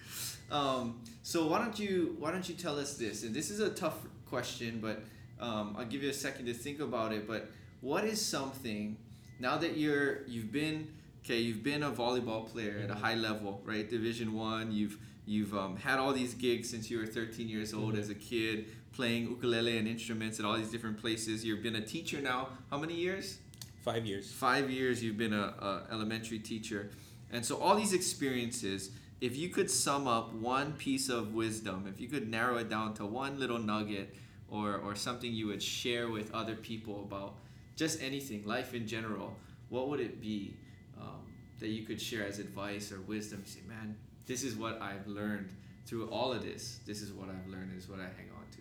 Um, 0.50 1.00
so 1.22 1.46
why 1.48 1.58
don't 1.58 1.78
you 1.78 2.16
why 2.18 2.30
don't 2.32 2.48
you 2.48 2.54
tell 2.54 2.78
us 2.78 2.90
this? 3.04 3.22
And 3.24 3.32
this 3.34 3.48
is 3.50 3.60
a 3.60 3.70
tough 3.70 3.98
question, 4.28 4.78
but 4.86 4.96
um, 5.40 5.74
I'll 5.78 5.86
give 5.86 6.02
you 6.02 6.10
a 6.10 6.18
second 6.26 6.46
to 6.46 6.54
think 6.54 6.80
about 6.80 7.12
it. 7.12 7.26
But 7.26 7.42
what 7.80 8.04
is 8.04 8.20
something 8.24 8.96
now 9.40 9.56
that 9.58 9.76
you're 9.76 10.22
you've 10.26 10.52
been 10.52 10.88
okay? 11.24 11.38
You've 11.38 11.62
been 11.62 11.82
a 11.82 11.90
volleyball 11.90 12.42
player 12.52 12.76
at 12.84 12.90
a 12.90 12.94
high 13.06 13.14
level, 13.28 13.60
right? 13.64 13.88
Division 13.88 14.34
one. 14.34 14.70
You've 14.72 14.98
you've 15.26 15.54
um, 15.54 15.76
had 15.76 15.98
all 15.98 16.12
these 16.12 16.34
gigs 16.34 16.68
since 16.70 16.90
you 16.90 16.98
were 16.98 17.06
13 17.06 17.48
years 17.48 17.72
old 17.74 17.94
Mhm. 17.94 17.98
as 17.98 18.10
a 18.10 18.14
kid, 18.14 18.66
playing 18.92 19.28
ukulele 19.28 19.78
and 19.78 19.88
instruments 19.88 20.38
at 20.38 20.44
all 20.46 20.56
these 20.56 20.70
different 20.70 20.98
places. 20.98 21.44
You've 21.44 21.62
been 21.62 21.76
a 21.76 21.84
teacher 21.84 22.20
now. 22.20 22.50
How 22.70 22.78
many 22.78 22.94
years? 22.94 23.38
Five 23.82 24.06
years. 24.06 24.30
five 24.32 24.70
years 24.70 25.02
you've 25.02 25.18
been 25.18 25.34
a, 25.34 25.46
a 25.60 25.86
elementary 25.92 26.38
teacher 26.38 26.90
and 27.30 27.44
so 27.44 27.58
all 27.58 27.74
these 27.76 27.92
experiences 27.92 28.92
if 29.20 29.36
you 29.36 29.50
could 29.50 29.70
sum 29.70 30.08
up 30.08 30.32
one 30.32 30.72
piece 30.72 31.10
of 31.10 31.34
wisdom 31.34 31.84
if 31.86 32.00
you 32.00 32.08
could 32.08 32.26
narrow 32.30 32.56
it 32.56 32.70
down 32.70 32.94
to 32.94 33.04
one 33.04 33.38
little 33.38 33.58
nugget 33.58 34.14
or, 34.48 34.76
or 34.78 34.94
something 34.94 35.30
you 35.34 35.46
would 35.48 35.62
share 35.62 36.08
with 36.08 36.32
other 36.34 36.54
people 36.56 37.02
about 37.02 37.34
just 37.76 38.00
anything 38.02 38.42
life 38.46 38.72
in 38.72 38.86
general 38.86 39.36
what 39.68 39.88
would 39.90 40.00
it 40.00 40.18
be 40.18 40.56
um, 40.98 41.20
that 41.60 41.68
you 41.68 41.82
could 41.82 42.00
share 42.00 42.24
as 42.26 42.38
advice 42.38 42.90
or 42.90 43.02
wisdom 43.02 43.42
you 43.44 43.50
say 43.52 43.60
man 43.68 43.94
this 44.26 44.42
is 44.42 44.56
what 44.56 44.80
i've 44.80 45.06
learned 45.06 45.48
through 45.86 46.08
all 46.08 46.32
of 46.32 46.42
this 46.42 46.80
this 46.86 47.00
is 47.02 47.12
what 47.12 47.28
i've 47.28 47.46
learned 47.46 47.70
this 47.74 47.84
is 47.84 47.90
what 47.90 48.00
i 48.00 48.04
hang 48.04 48.30
on 48.36 48.44
to 48.50 48.60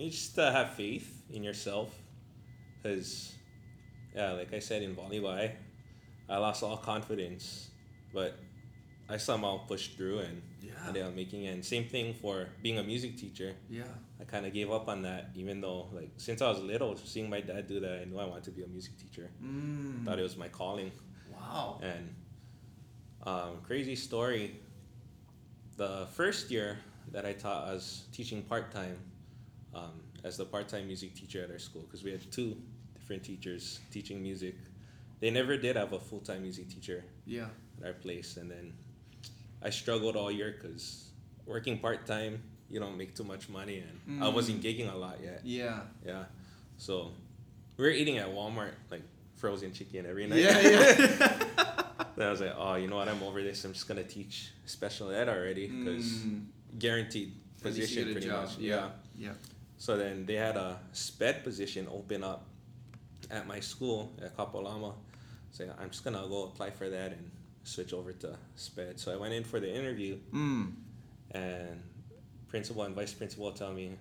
You 0.00 0.10
just 0.10 0.38
uh, 0.38 0.50
have 0.52 0.70
faith 0.74 1.22
in 1.30 1.42
yourself, 1.44 1.88
because, 2.82 3.34
yeah, 4.16 4.32
like 4.32 4.52
I 4.54 4.58
said 4.58 4.82
in 4.82 4.96
volleyball, 4.96 5.36
I, 5.44 5.54
I 6.32 6.38
lost 6.38 6.62
all 6.62 6.78
confidence, 6.78 7.68
but 8.12 8.38
I 9.08 9.18
somehow 9.18 9.58
pushed 9.66 9.96
through 9.98 10.20
and 10.20 10.40
yeah 10.62 10.72
ended 10.88 11.02
up 11.04 11.14
making 11.14 11.44
it. 11.44 11.52
And 11.54 11.62
same 11.64 11.84
thing 11.94 12.14
for 12.14 12.48
being 12.62 12.78
a 12.78 12.82
music 12.82 13.18
teacher. 13.18 13.52
yeah 13.68 13.84
I 14.20 14.24
kind 14.24 14.46
of 14.46 14.52
gave 14.54 14.70
up 14.70 14.88
on 14.88 15.02
that, 15.02 15.30
even 15.34 15.60
though 15.60 15.88
like 15.92 16.12
since 16.16 16.40
I 16.40 16.48
was 16.48 16.60
little, 16.60 16.96
seeing 16.96 17.28
my 17.28 17.40
dad 17.42 17.66
do 17.68 17.78
that, 17.80 18.00
I 18.00 18.04
knew 18.08 18.18
I 18.18 18.24
wanted 18.24 18.44
to 18.44 18.52
be 18.52 18.62
a 18.62 18.68
music 18.68 18.94
teacher. 19.02 19.28
mm. 19.44 20.04
Thought 20.06 20.18
it 20.18 20.22
was 20.30 20.36
my 20.38 20.48
calling. 20.48 20.90
wow 21.34 21.78
And 21.82 22.14
um, 23.24 23.58
crazy 23.66 23.96
story. 23.96 24.56
The 25.76 26.06
first 26.12 26.50
year 26.50 26.78
that 27.12 27.24
I 27.24 27.32
taught, 27.32 27.68
I 27.68 27.72
was 27.72 28.04
teaching 28.12 28.42
part 28.42 28.72
time 28.72 28.98
um, 29.74 30.00
as 30.24 30.36
the 30.36 30.44
part 30.44 30.68
time 30.68 30.86
music 30.86 31.14
teacher 31.14 31.42
at 31.42 31.50
our 31.50 31.58
school 31.58 31.82
because 31.82 32.04
we 32.04 32.10
had 32.10 32.30
two 32.30 32.56
different 32.94 33.24
teachers 33.24 33.80
teaching 33.90 34.22
music. 34.22 34.54
They 35.20 35.30
never 35.30 35.56
did 35.56 35.76
have 35.76 35.92
a 35.92 36.00
full 36.00 36.20
time 36.20 36.42
music 36.42 36.68
teacher 36.68 37.04
yeah 37.26 37.46
at 37.80 37.86
our 37.86 37.92
place, 37.94 38.36
and 38.36 38.50
then 38.50 38.72
I 39.62 39.70
struggled 39.70 40.16
all 40.16 40.30
year 40.30 40.54
because 40.60 41.10
working 41.46 41.78
part 41.78 42.06
time, 42.06 42.42
you 42.68 42.80
don't 42.80 42.96
make 42.96 43.14
too 43.14 43.24
much 43.24 43.48
money, 43.48 43.82
and 44.08 44.22
I 44.22 44.28
wasn't 44.28 44.62
gigging 44.62 44.92
a 44.92 44.96
lot 44.96 45.18
yet. 45.22 45.40
yeah 45.44 45.80
Yeah, 46.04 46.24
so 46.76 47.12
we 47.76 47.84
were 47.84 47.90
eating 47.90 48.18
at 48.18 48.28
Walmart 48.28 48.72
like 48.90 49.02
frozen 49.36 49.72
chicken 49.72 50.06
every 50.06 50.26
night. 50.26 50.40
Yeah, 50.40 50.60
yeah. 50.60 51.72
Then 52.16 52.26
I 52.28 52.30
was 52.30 52.40
like, 52.40 52.54
oh, 52.56 52.74
you 52.74 52.88
know 52.88 52.96
what? 52.96 53.08
I'm 53.08 53.22
over 53.22 53.42
this. 53.42 53.64
I'm 53.64 53.72
just 53.72 53.88
gonna 53.88 54.04
teach 54.04 54.50
special 54.66 55.10
ed 55.10 55.28
already 55.28 55.68
because 55.68 56.04
Mm. 56.04 56.46
guaranteed 56.78 57.32
At 57.60 57.64
least 57.66 57.76
you 57.76 57.82
position 57.84 58.12
pretty 58.12 58.26
job. 58.28 58.44
much. 58.48 58.58
Yeah. 58.58 58.90
Yeah. 59.16 59.32
So 59.78 59.96
then 59.96 60.26
they 60.26 60.34
had 60.34 60.56
a 60.56 60.78
sped 60.92 61.42
position 61.42 61.88
open 61.90 62.22
up 62.22 62.46
at 63.30 63.46
my 63.46 63.60
school 63.60 64.12
at 64.20 64.36
Kapalama. 64.36 64.94
So 65.52 65.72
I'm 65.78 65.90
just 65.90 66.04
gonna 66.04 66.24
go 66.28 66.44
apply 66.44 66.70
for 66.70 66.88
that 66.90 67.12
and 67.12 67.30
switch 67.64 67.92
over 67.92 68.12
to 68.12 68.36
sped. 68.56 68.98
So 69.00 69.12
I 69.12 69.16
went 69.16 69.32
in 69.34 69.44
for 69.44 69.58
the 69.60 69.72
interview 69.72 70.18
Mm. 70.32 70.74
and 71.30 71.82
principal 72.48 72.82
and 72.82 72.94
vice 72.94 73.14
principal 73.14 73.50
tell 73.52 73.72
me, 73.72 73.96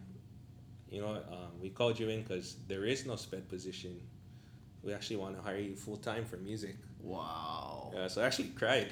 you 0.90 1.02
know, 1.02 1.16
um, 1.32 1.60
we 1.62 1.70
called 1.70 1.98
you 2.00 2.10
in 2.10 2.24
because 2.24 2.58
there 2.68 2.84
is 2.86 3.06
no 3.06 3.16
sped 3.16 3.48
position. 3.48 4.00
We 4.84 4.94
actually 4.94 5.18
want 5.18 5.36
to 5.38 5.42
hire 5.42 5.58
you 5.60 5.76
full 5.76 5.98
time 5.98 6.26
for 6.26 6.38
music. 6.38 6.76
Wow. 7.04 7.92
Yeah, 7.96 8.08
so 8.08 8.22
I 8.22 8.26
actually 8.26 8.50
cried. 8.50 8.88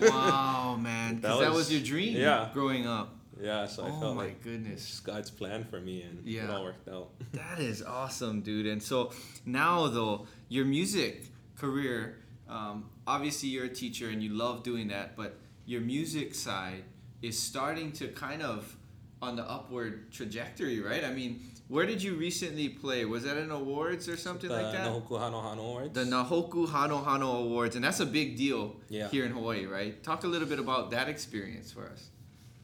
wow, 0.00 0.76
man. 0.80 1.16
Because 1.16 1.38
That 1.40 1.44
that, 1.46 1.54
was 1.54 1.72
your 1.72 1.82
dream 1.82 2.16
yeah. 2.16 2.50
growing 2.52 2.86
up. 2.86 3.14
yeah, 3.40 3.66
so 3.66 3.84
I 3.84 3.90
oh 3.90 4.00
felt 4.00 4.16
my 4.16 4.24
like 4.24 4.42
goodness. 4.42 5.00
God's 5.00 5.30
plan 5.30 5.64
for 5.64 5.80
me, 5.80 6.02
and 6.02 6.24
Yeah. 6.24 6.44
it 6.44 6.50
all 6.50 6.64
worked 6.64 6.88
out. 6.88 7.10
That 7.32 7.58
is 7.60 7.82
awesome, 7.82 8.40
dude. 8.42 8.66
And 8.66 8.82
so 8.82 9.12
now, 9.44 9.88
though, 9.88 10.26
your 10.48 10.64
music 10.64 11.24
career, 11.56 12.18
um, 12.48 12.88
obviously 13.06 13.48
you're 13.50 13.64
a 13.66 13.68
teacher 13.74 14.08
and 14.08 14.22
you 14.22 14.30
love 14.32 14.62
doing 14.62 14.88
that, 14.88 15.16
but 15.16 15.36
your 15.66 15.80
music 15.80 16.34
side 16.34 16.84
is 17.22 17.38
starting 17.38 17.92
to 17.92 18.08
kind 18.08 18.42
of 18.42 18.76
on 19.22 19.36
the 19.36 19.42
upward 19.48 20.12
trajectory, 20.12 20.80
right? 20.80 21.04
I 21.04 21.10
mean, 21.12 21.40
where 21.68 21.86
did 21.86 22.02
you 22.02 22.14
recently 22.14 22.68
play? 22.68 23.04
Was 23.04 23.24
that 23.24 23.36
in 23.36 23.50
awards 23.50 24.08
or 24.08 24.16
something 24.16 24.48
the 24.48 24.54
like 24.62 24.72
that? 24.72 24.84
Na 24.84 25.00
Hoku 25.00 25.18
Hanohano 25.18 25.58
Awards. 25.58 25.94
The 25.94 26.04
Na 26.04 26.24
Hoku 26.24 26.66
Hanohano 26.66 27.40
Awards, 27.44 27.76
and 27.76 27.84
that's 27.84 28.00
a 28.00 28.06
big 28.06 28.36
deal 28.36 28.76
Yeah. 28.88 29.08
here 29.08 29.24
in 29.24 29.32
Hawaii, 29.32 29.66
right? 29.66 30.02
Talk 30.02 30.24
a 30.24 30.28
little 30.28 30.46
bit 30.48 30.58
about 30.58 30.90
that 30.90 31.08
experience 31.08 31.72
for 31.72 31.86
us. 31.88 32.10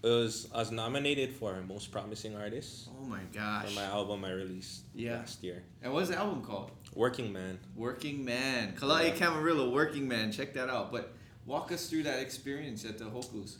It 0.04 0.08
was 0.08 0.48
I 0.52 0.58
was 0.58 0.70
nominated 0.72 1.32
for 1.32 1.54
most 1.62 1.92
promising 1.92 2.34
artist 2.36 2.88
Oh 2.90 3.04
my 3.04 3.20
gosh! 3.32 3.68
for 3.68 3.74
my 3.76 3.84
album 3.84 4.24
I 4.24 4.32
released 4.32 4.82
Yeah. 4.94 5.18
last 5.18 5.42
year. 5.44 5.62
And 5.80 5.92
what's 5.92 6.08
the 6.10 6.16
album 6.16 6.42
called? 6.42 6.72
Working 6.94 7.32
Man. 7.32 7.58
Working 7.76 8.24
Man. 8.24 8.74
Kala'e 8.76 9.08
Yeah. 9.08 9.14
Camarillo, 9.16 9.72
Working 9.72 10.06
Man. 10.08 10.32
Check 10.32 10.54
that 10.54 10.68
out. 10.68 10.90
But 10.92 11.12
walk 11.46 11.70
us 11.72 11.88
through 11.88 12.02
that 12.02 12.18
experience 12.20 12.84
at 12.84 12.98
the 12.98 13.04
Hokus. 13.04 13.56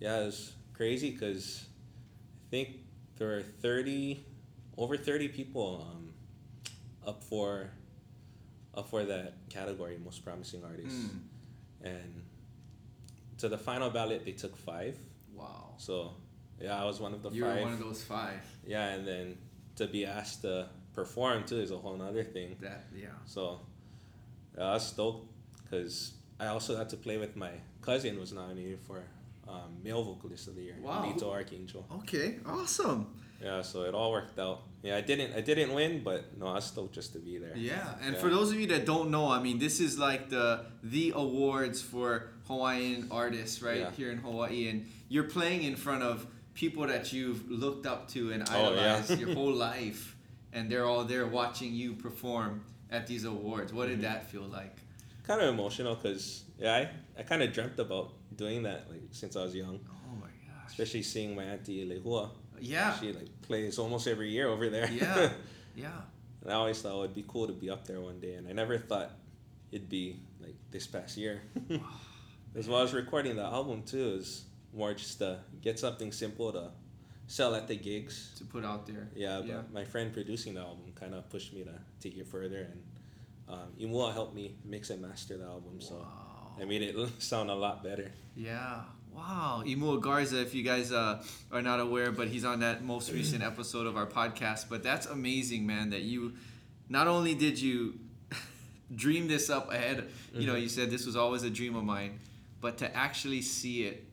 Yeah, 0.00 0.20
it 0.22 0.26
was 0.26 0.52
crazy 0.74 1.12
because 1.12 1.64
think 2.50 2.76
there 3.16 3.28
were 3.28 3.42
thirty, 3.60 4.24
over 4.76 4.96
thirty 4.96 5.28
people 5.28 5.86
um, 5.90 6.10
up 7.06 7.22
for, 7.24 7.70
up 8.74 8.88
for 8.88 9.04
that 9.04 9.34
category, 9.50 9.98
most 10.04 10.24
promising 10.24 10.64
artist, 10.64 10.96
Mm. 10.96 11.18
and 11.82 12.22
to 13.38 13.48
the 13.48 13.58
final 13.58 13.90
ballot 13.90 14.24
they 14.24 14.32
took 14.32 14.56
five. 14.56 14.96
Wow. 15.34 15.74
So 15.78 16.14
yeah, 16.60 16.80
I 16.80 16.84
was 16.84 17.00
one 17.00 17.12
of 17.14 17.22
the 17.22 17.30
You 17.30 17.44
were 17.44 17.54
five. 17.54 17.62
one 17.62 17.72
of 17.72 17.78
those 17.80 18.02
five. 18.02 18.40
Yeah, 18.66 18.88
and 18.90 19.06
then 19.06 19.36
to 19.76 19.86
be 19.86 20.06
asked 20.06 20.42
to 20.42 20.68
perform 20.94 21.44
too 21.44 21.58
is 21.60 21.70
a 21.72 21.76
whole 21.76 22.00
other 22.00 22.22
thing. 22.24 22.56
That 22.60 22.84
yeah. 22.94 23.08
So 23.26 23.60
yeah, 24.56 24.64
I 24.64 24.74
was 24.74 24.86
stoked 24.86 25.26
because 25.64 26.12
I 26.38 26.46
also 26.46 26.76
had 26.76 26.88
to 26.90 26.96
play 26.96 27.18
with 27.18 27.34
my 27.36 27.50
cousin 27.82 28.18
was 28.18 28.32
nominated 28.32 28.78
for 28.80 29.02
um, 29.54 29.70
male 29.82 30.02
vocalist 30.02 30.48
of 30.48 30.54
the 30.56 30.62
year, 30.62 30.76
Wow. 30.82 31.04
Nito 31.04 31.30
Archangel. 31.30 31.84
Okay. 32.00 32.38
Awesome. 32.46 33.06
Yeah, 33.42 33.60
so 33.62 33.82
it 33.82 33.94
all 33.94 34.10
worked 34.12 34.38
out. 34.38 34.62
Yeah, 34.82 34.96
I 34.96 35.02
didn't 35.02 35.30
I 35.36 35.40
didn't 35.40 35.72
win, 35.74 36.02
but 36.02 36.20
no, 36.38 36.46
I 36.46 36.54
was 36.54 36.64
stoked 36.66 36.94
just 36.94 37.12
to 37.14 37.18
be 37.18 37.36
there. 37.38 37.52
Yeah, 37.56 37.94
and 38.02 38.14
Yeah. 38.14 38.20
for 38.20 38.30
those 38.30 38.50
of 38.52 38.58
you 38.60 38.66
that 38.68 38.86
don't 38.86 39.10
know, 39.10 39.26
I 39.28 39.40
mean, 39.46 39.58
this 39.58 39.80
is 39.80 39.98
like 39.98 40.30
the 40.30 40.64
the 40.82 41.12
awards 41.14 41.82
for 41.82 42.08
Hawaiian 42.48 43.08
artists, 43.10 43.60
right 43.62 43.80
Yeah. 43.84 43.90
here 43.98 44.10
in 44.12 44.18
Hawaii, 44.18 44.68
and 44.70 44.86
you're 45.08 45.30
playing 45.38 45.62
in 45.64 45.76
front 45.76 46.02
of 46.02 46.26
people 46.54 46.86
that 46.86 47.12
you've 47.12 47.50
looked 47.50 47.84
up 47.92 48.08
to 48.14 48.20
and 48.32 48.40
Oh, 48.48 48.52
yeah. 48.74 48.96
idolized 48.96 49.18
your 49.20 49.34
whole 49.38 49.52
life, 49.70 50.16
and 50.54 50.70
they're 50.70 50.86
all 50.86 51.04
there 51.04 51.26
watching 51.26 51.74
you 51.74 51.94
perform 51.94 52.64
at 52.90 53.06
these 53.06 53.24
awards. 53.24 53.72
What 53.72 53.88
did 53.88 53.98
Mhm. 53.98 54.02
that 54.08 54.30
feel 54.30 54.46
like? 54.60 54.76
Kind 55.26 55.40
of 55.42 55.48
emotional 55.48 55.94
because 55.96 56.44
yeah, 56.58 56.74
I, 56.80 57.20
I 57.20 57.22
kind 57.24 57.42
of 57.42 57.52
dreamt 57.52 57.78
about 57.78 58.12
doing 58.36 58.62
that 58.64 58.90
like 58.90 59.02
since 59.12 59.36
I 59.36 59.42
was 59.42 59.54
young, 59.54 59.80
Oh 59.88 60.14
my 60.20 60.26
gosh! 60.26 60.68
especially 60.68 61.02
seeing 61.02 61.34
my 61.34 61.44
auntie 61.44 61.86
Lehua. 61.88 62.30
Yeah, 62.60 62.94
She 62.98 63.12
like 63.12 63.28
plays 63.42 63.78
almost 63.78 64.06
every 64.06 64.30
year 64.30 64.48
over 64.48 64.68
there. 64.70 64.88
Yeah. 64.90 65.30
yeah, 65.76 66.00
And 66.42 66.50
I 66.52 66.54
always 66.54 66.80
thought 66.80 66.94
it 66.96 67.00
would 67.00 67.14
be 67.14 67.24
cool 67.26 67.46
to 67.48 67.52
be 67.52 67.68
up 67.70 67.86
there 67.86 68.00
one 68.00 68.20
day, 68.20 68.34
and 68.34 68.46
I 68.48 68.52
never 68.52 68.78
thought 68.78 69.10
it'd 69.72 69.88
be 69.88 70.20
like 70.40 70.54
this 70.70 70.86
past 70.86 71.16
year. 71.16 71.42
As 72.56 72.68
well 72.68 72.82
as 72.82 72.92
recording 72.94 73.34
the 73.36 73.42
album 73.42 73.82
too 73.82 74.16
is 74.20 74.44
more 74.72 74.94
just 74.94 75.18
to 75.18 75.38
get 75.60 75.78
something 75.78 76.12
simple 76.12 76.52
to 76.52 76.70
sell 77.26 77.54
at 77.56 77.66
the 77.66 77.74
gigs. 77.76 78.30
to 78.38 78.44
put 78.44 78.64
out 78.64 78.86
there. 78.86 79.08
Yeah, 79.16 79.38
but 79.38 79.46
Yeah. 79.48 79.62
my 79.72 79.84
friend 79.84 80.12
producing 80.12 80.54
the 80.54 80.60
album 80.60 80.92
kind 80.94 81.14
of 81.14 81.28
pushed 81.30 81.52
me 81.52 81.64
to 81.64 81.74
take 82.00 82.16
it 82.16 82.28
further, 82.28 82.68
and 82.70 82.82
um, 83.48 83.68
Imua 83.80 84.12
helped 84.12 84.34
me 84.34 84.54
mix 84.64 84.90
and 84.90 85.02
master 85.02 85.36
the 85.36 85.44
album, 85.44 85.80
so 85.80 85.96
Wow. 85.96 86.33
I 86.60 86.64
made 86.64 86.82
it 86.82 86.96
sound 87.18 87.50
a 87.50 87.54
lot 87.54 87.82
better. 87.82 88.12
Yeah. 88.36 88.82
Wow. 89.12 89.62
Imua 89.64 90.00
Garza, 90.00 90.40
if 90.40 90.54
you 90.54 90.62
guys 90.62 90.90
uh, 90.92 91.22
are 91.52 91.62
not 91.62 91.80
aware, 91.80 92.10
but 92.12 92.28
he's 92.28 92.44
on 92.44 92.60
that 92.60 92.82
most 92.84 93.12
recent 93.12 93.42
episode 93.52 93.86
of 93.86 93.96
our 93.96 94.06
podcast. 94.06 94.68
But 94.68 94.82
that's 94.82 95.06
amazing, 95.06 95.66
man, 95.66 95.90
that 95.90 96.02
you 96.02 96.34
not 96.88 97.06
only 97.06 97.34
did 97.34 97.60
you 97.60 97.98
dream 98.94 99.28
this 99.28 99.50
up 99.50 99.72
ahead, 99.72 100.08
you 100.32 100.46
know, 100.46 100.54
Mhm. 100.54 100.62
you 100.62 100.68
said 100.68 100.90
this 100.90 101.06
was 101.06 101.16
always 101.16 101.42
a 101.42 101.50
dream 101.50 101.76
of 101.76 101.84
mine, 101.84 102.18
but 102.60 102.78
to 102.78 102.96
actually 102.96 103.42
see 103.42 103.84
it 103.84 104.04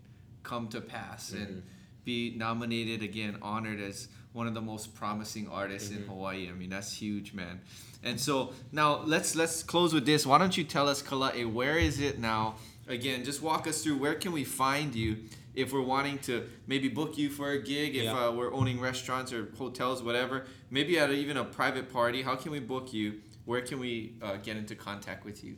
come 0.44 0.68
to 0.70 0.82
pass. 0.82 1.32
And 1.32 1.48
Mhm. 1.48 1.62
be 2.04 2.34
nominated 2.36 3.04
again, 3.04 3.38
honored 3.42 3.80
as 3.80 4.08
one 4.34 4.48
of 4.48 4.54
the 4.54 4.62
most 4.62 4.94
promising 4.96 5.48
artists 5.50 5.90
in 5.92 6.04
Hawaii. 6.04 6.50
I 6.50 6.54
mean, 6.54 6.70
that's 6.70 6.94
huge, 6.94 7.34
man. 7.34 7.62
And 8.04 8.20
so 8.20 8.54
now 8.72 9.02
let's 9.06 9.36
let's 9.36 9.62
close 9.64 9.94
with 9.94 10.06
this. 10.06 10.26
Why 10.26 10.38
don't 10.38 10.56
you 10.58 10.64
tell 10.64 10.88
us, 10.88 11.02
Kala'e, 11.04 11.46
where 11.52 11.78
is 11.78 12.00
it 12.00 12.20
now? 12.20 12.56
Again, 12.88 13.24
just 13.24 13.42
walk 13.42 13.68
us 13.68 13.84
through 13.84 13.98
where 13.98 14.16
can 14.16 14.32
we 14.32 14.44
find 14.44 14.96
you 14.96 15.18
if 15.54 15.72
we're 15.74 15.82
wanting 15.84 16.18
to 16.20 16.48
maybe 16.66 16.88
book 16.88 17.18
you 17.18 17.30
for 17.30 17.52
a 17.52 17.62
gig, 17.62 17.96
if 17.96 18.04
Yeah. 18.06 18.28
uh, 18.28 18.32
we're 18.32 18.54
owning 18.54 18.80
restaurants 18.80 19.32
or 19.34 19.50
hotels, 19.58 20.02
whatever, 20.02 20.46
maybe 20.70 20.98
at 20.98 21.10
a, 21.10 21.14
even 21.14 21.38
a 21.38 21.44
private 21.44 21.92
party. 21.92 22.22
How 22.22 22.36
can 22.36 22.52
we 22.52 22.60
book 22.60 22.92
you? 22.94 23.22
Where 23.46 23.62
can 23.62 23.80
we 23.80 24.16
uh, 24.22 24.38
get 24.38 24.56
into 24.58 24.76
contact 24.76 25.26
with 25.26 25.44
you? 25.44 25.58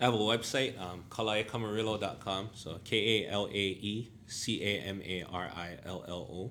I 0.00 0.04
have 0.04 0.14
a 0.14 0.18
website, 0.18 0.78
um, 0.80 1.04
kalaecamarillo.com. 1.10 2.50
So 2.54 2.80
K 2.84 3.24
A 3.26 3.30
L 3.30 3.46
A 3.46 3.50
E 3.52 4.10
C 4.26 4.62
A 4.62 4.80
M 4.80 5.00
A 5.04 5.24
R 5.30 5.50
I 5.54 5.76
L 5.84 6.04
L 6.08 6.28
O. 6.32 6.50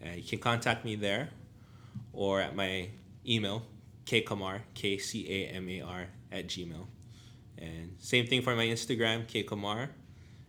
And 0.00 0.16
you 0.16 0.22
can 0.22 0.38
contact 0.38 0.84
me 0.84 0.94
there 0.96 1.30
or 2.12 2.40
at 2.40 2.54
my 2.54 2.88
email, 3.26 3.62
kcamar, 4.04 4.60
K 4.74 4.98
C 4.98 5.26
A 5.28 5.48
M 5.54 5.68
A 5.68 5.80
R, 5.82 6.06
at 6.32 6.46
gmail. 6.48 6.86
And 7.58 7.96
same 7.98 8.26
thing 8.26 8.42
for 8.42 8.54
my 8.54 8.66
Instagram, 8.66 9.26
kcamar. 9.26 9.88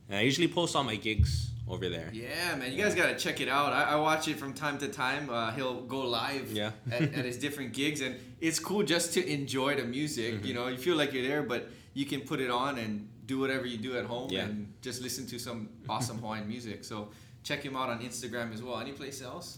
And 0.10 0.18
I 0.18 0.22
usually 0.22 0.48
post 0.48 0.76
all 0.76 0.84
my 0.84 0.96
gigs 0.96 1.52
over 1.68 1.90
there. 1.90 2.10
Yeah, 2.14 2.56
man, 2.56 2.72
you 2.72 2.82
guys 2.82 2.96
gotta 2.96 3.16
check 3.16 3.42
it 3.42 3.50
out. 3.50 3.74
I, 3.74 3.84
I 3.84 3.96
watch 3.96 4.28
it 4.28 4.38
from 4.38 4.54
time 4.54 4.78
to 4.80 4.88
time. 4.88 5.30
Uh, 5.30 5.52
he'll 5.52 5.82
go 5.82 6.02
live 6.08 6.52
Yeah. 6.52 6.72
at, 6.92 7.02
at 7.14 7.26
his 7.26 7.38
different 7.38 7.74
gigs, 7.74 8.02
and 8.02 8.16
it's 8.40 8.60
cool 8.60 8.84
just 8.84 9.14
to 9.14 9.26
enjoy 9.30 9.76
the 9.76 9.84
music. 9.84 10.36
Mm-hmm. 10.36 10.46
You 10.46 10.54
know, 10.54 10.68
you 10.68 10.78
feel 10.78 10.96
like 10.96 11.12
you're 11.14 11.28
there, 11.28 11.44
but 11.44 11.70
you 11.94 12.06
can 12.06 12.22
put 12.22 12.40
it 12.40 12.50
on 12.50 12.78
and 12.78 13.10
do 13.26 13.40
whatever 13.40 13.66
you 13.66 13.78
do 13.78 13.98
at 13.98 14.06
home 14.06 14.30
Yeah. 14.32 14.44
and 14.46 14.74
just 14.82 15.02
listen 15.02 15.28
to 15.28 15.40
some 15.40 15.68
awesome 15.90 16.20
Hawaiian 16.20 16.48
music. 16.48 16.86
So 16.86 17.10
check 17.48 17.64
him 17.64 17.78
out 17.78 17.90
on 17.90 18.00
Instagram 18.00 18.54
as 18.54 18.62
well. 18.62 18.78
Any 18.80 18.92
place 18.92 19.22
else? 19.22 19.58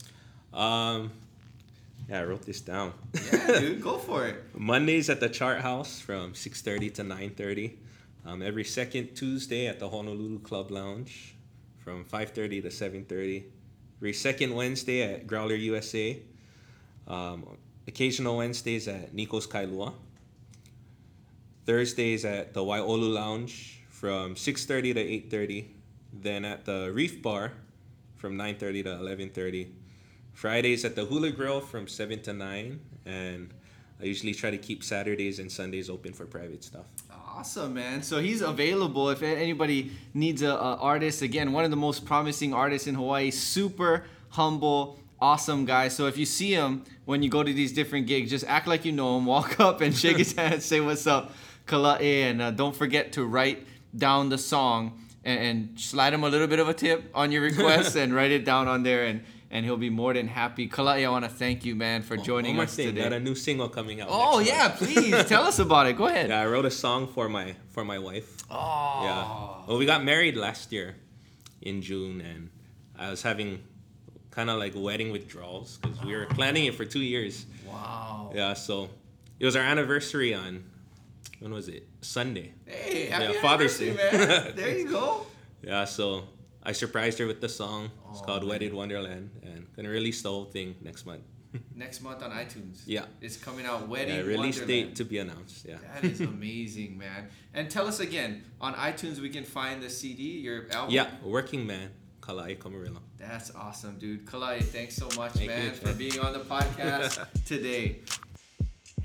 Um, 0.54 1.12
yeah, 2.08 2.20
I 2.22 2.24
wrote 2.24 2.44
this 2.44 2.62
down. 2.62 2.94
Yeah, 3.14 3.60
dude, 3.60 3.82
go 3.90 3.98
for 3.98 4.28
it. 4.28 4.36
Mondays 4.56 5.10
at 5.10 5.20
the 5.20 5.30
Chart 5.30 5.62
House 5.62 6.00
from 6.00 6.34
6:30 6.34 6.94
to 6.96 7.04
9:30. 7.04 7.74
Um, 8.26 8.42
every 8.44 8.64
second 8.64 9.16
Tuesday 9.16 9.66
at 9.66 9.80
the 9.80 9.90
Honolulu 9.90 10.40
Club 10.40 10.70
Lounge 10.70 11.36
from 11.80 12.06
5:30 12.06 12.62
to 12.62 12.70
7:30. 12.70 13.44
Every 13.98 14.14
second 14.14 14.54
Wednesday 14.54 15.02
at 15.02 15.26
Growler 15.26 15.56
USA. 15.56 16.20
Um, 17.08 17.58
occasional 17.88 18.38
Wednesdays 18.38 18.88
at 18.88 19.14
Nico's 19.16 19.48
Kailua. 19.48 19.94
Thursdays 21.66 22.24
at 22.24 22.54
the 22.54 22.62
Waiolu 22.62 23.14
Lounge 23.14 23.82
from 23.90 24.36
6:30 24.36 24.94
to 24.94 25.02
8:30. 25.02 25.66
Then 26.14 26.46
at 26.46 26.66
the 26.66 26.92
Reef 26.94 27.22
Bar 27.22 27.52
from 28.20 28.38
9:30 28.38 28.84
to 28.84 28.90
11:30. 28.90 29.72
Fridays 30.34 30.86
at 30.86 30.96
the 30.96 31.06
Hula 31.06 31.32
Grill 31.32 31.60
from 31.60 31.88
7 31.88 32.22
to 32.22 32.34
9 32.34 32.80
and 33.06 33.54
I 34.02 34.06
usually 34.06 34.34
try 34.34 34.50
to 34.52 34.58
keep 34.58 34.84
Saturdays 34.84 35.40
and 35.40 35.52
Sundays 35.52 35.90
open 35.90 36.14
for 36.14 36.26
private 36.26 36.64
stuff. 36.64 36.86
Awesome, 37.12 37.74
man. 37.74 38.02
So 38.02 38.20
he's 38.20 38.42
available 38.42 39.10
if 39.10 39.22
anybody 39.22 39.92
needs 40.14 40.42
a, 40.42 40.52
a 40.52 40.76
artist. 40.78 41.22
Again, 41.22 41.52
one 41.52 41.66
of 41.66 41.72
the 41.72 41.78
most 41.78 42.06
promising 42.06 42.54
artists 42.54 42.88
in 42.88 42.96
Hawaii. 42.96 43.32
Super 43.32 44.06
humble, 44.30 45.00
awesome 45.20 45.66
guy. 45.66 45.90
So 45.90 46.08
if 46.08 46.18
you 46.18 46.26
see 46.26 46.54
him 46.54 46.86
when 47.06 47.24
you 47.24 47.30
go 47.30 47.44
to 47.44 47.52
these 47.52 47.74
different 47.74 48.08
gigs, 48.08 48.30
just 48.30 48.46
act 48.46 48.68
like 48.68 48.86
you 48.86 48.94
know 48.94 49.18
him. 49.18 49.26
Walk 49.36 49.60
up 49.60 49.82
and 49.82 49.96
shake 49.96 50.18
his 50.18 50.34
hand, 50.34 50.64
say 50.64 50.80
what's 50.80 51.06
up, 51.06 51.34
Kala'e, 51.68 52.24
and 52.24 52.42
uh, 52.42 52.52
don't 52.52 52.76
forget 52.76 53.12
to 53.14 53.26
write 53.26 53.68
down 53.96 54.30
the 54.30 54.38
song 54.38 54.98
and, 55.24 55.40
and 55.40 55.80
slide 55.80 56.14
him 56.14 56.24
a 56.24 56.30
little 56.30 56.48
bit 56.48 56.60
of 56.60 56.70
a 56.70 56.74
tip 56.74 57.10
on 57.14 57.32
your 57.32 57.42
request 57.42 57.96
and 57.96 58.14
write 58.14 58.32
it 58.32 58.46
down 58.46 58.68
on 58.68 58.84
there 58.84 59.06
and. 59.06 59.24
And 59.52 59.66
he'll 59.66 59.78
be 59.78 59.90
more 59.90 60.14
than 60.14 60.28
happy. 60.28 60.70
Kala'e, 60.70 61.04
I 61.04 61.10
want 61.10 61.26
to 61.26 61.30
thank 61.32 61.66
you, 61.66 61.74
man, 61.76 62.04
for 62.04 62.14
oh, 62.14 62.22
joining 62.22 62.52
One 62.52 62.58
more 62.58 62.64
us 62.66 62.76
thing, 62.76 62.90
today. 62.90 63.02
got 63.02 63.14
a 63.14 63.20
new 63.20 63.34
single 63.34 63.68
coming 63.68 64.00
out. 64.00 64.08
Oh 64.12 64.38
yeah, 64.38 64.68
month. 64.68 64.78
please 64.78 65.26
tell 65.26 65.42
us 65.42 65.58
about 65.58 65.88
it. 65.88 65.98
Go 65.98 66.06
ahead. 66.06 66.30
Yeah, 66.30 66.42
I 66.42 66.46
wrote 66.46 66.66
a 66.66 66.70
song 66.70 67.08
for 67.08 67.28
my 67.28 67.56
for 67.72 67.84
my 67.84 67.98
wife. 67.98 68.38
Oh. 68.52 69.00
Yeah. 69.02 69.68
Well, 69.68 69.80
we 69.80 69.88
got 69.88 70.04
married 70.04 70.38
last 70.38 70.72
year 70.72 70.98
in 71.64 71.82
June, 71.82 72.22
and 72.22 72.52
I 72.96 73.10
was 73.10 73.24
having 73.24 73.64
kind 74.30 74.52
of 74.52 74.60
like 74.60 74.74
wedding 74.76 75.12
withdrawals 75.12 75.80
because 75.82 76.00
we 76.04 76.16
were 76.16 76.28
planning 76.28 76.66
it 76.66 76.76
for 76.76 76.86
two 76.86 77.02
years. 77.02 77.48
Wow. 77.68 78.32
Yeah, 78.36 78.54
so 78.54 78.90
it 79.40 79.46
was 79.46 79.56
our 79.56 79.64
anniversary 79.64 80.32
on 80.32 80.64
when 81.40 81.52
was 81.54 81.68
it? 81.70 81.88
Sunday. 82.02 82.54
Hey, 82.66 83.06
happy 83.08 83.34
Yeah, 83.34 83.42
Father's 83.42 83.78
Day. 83.78 83.94
man. 83.94 84.54
there 84.56 84.78
you 84.78 84.90
go. 84.90 85.26
Yeah, 85.62 85.86
so 85.86 86.24
I 86.64 86.72
surprised 86.74 87.20
her 87.20 87.28
with 87.28 87.42
the 87.42 87.50
song. 87.50 87.92
It's 88.12 88.20
Oh, 88.22 88.26
called 88.26 88.42
man. 88.44 88.50
Wedded 88.50 88.74
Wonderland, 88.74 89.30
and 89.44 89.68
gonna 89.76 89.90
release 89.90 90.22
the 90.22 90.30
whole 90.30 90.46
thing 90.46 90.76
next 90.82 91.06
month. 91.06 91.24
Next 91.76 92.02
month 92.04 92.22
on 92.22 92.30
iTunes. 92.30 92.84
Yeah. 92.86 93.06
It's 93.22 93.36
coming 93.36 93.66
out. 93.66 93.88
Wedding 93.88 94.18
Yeah, 94.18 94.22
release 94.22 94.60
Wonderland. 94.60 94.90
date 94.90 94.96
to 94.98 95.04
be 95.04 95.18
announced. 95.18 95.66
Yeah. 95.68 95.78
That 95.96 96.04
is 96.04 96.22
amazing, 96.22 96.96
man. 96.96 97.28
And 97.56 97.72
tell 97.72 97.88
us 97.88 98.00
again 98.00 98.44
on 98.62 98.76
iTunes 98.76 99.18
we 99.20 99.30
can 99.30 99.44
find 99.44 99.82
the 99.82 99.90
CD, 99.90 100.24
your 100.42 100.68
album. 100.72 100.94
Yeah, 100.94 101.08
Working 101.24 101.66
Man, 101.66 101.90
Kala'e 102.22 102.56
Camarillo. 102.60 103.00
That's 103.18 103.50
awesome, 103.56 103.98
dude. 103.98 104.28
Kalai, 104.28 104.62
thanks 104.62 104.96
so 104.96 105.08
much, 105.18 105.32
Thank 105.34 105.48
man, 105.50 105.66
you. 105.66 105.72
for 105.72 105.92
being 105.94 106.20
on 106.20 106.34
the 106.34 106.40
podcast 106.42 107.26
today. 107.48 108.02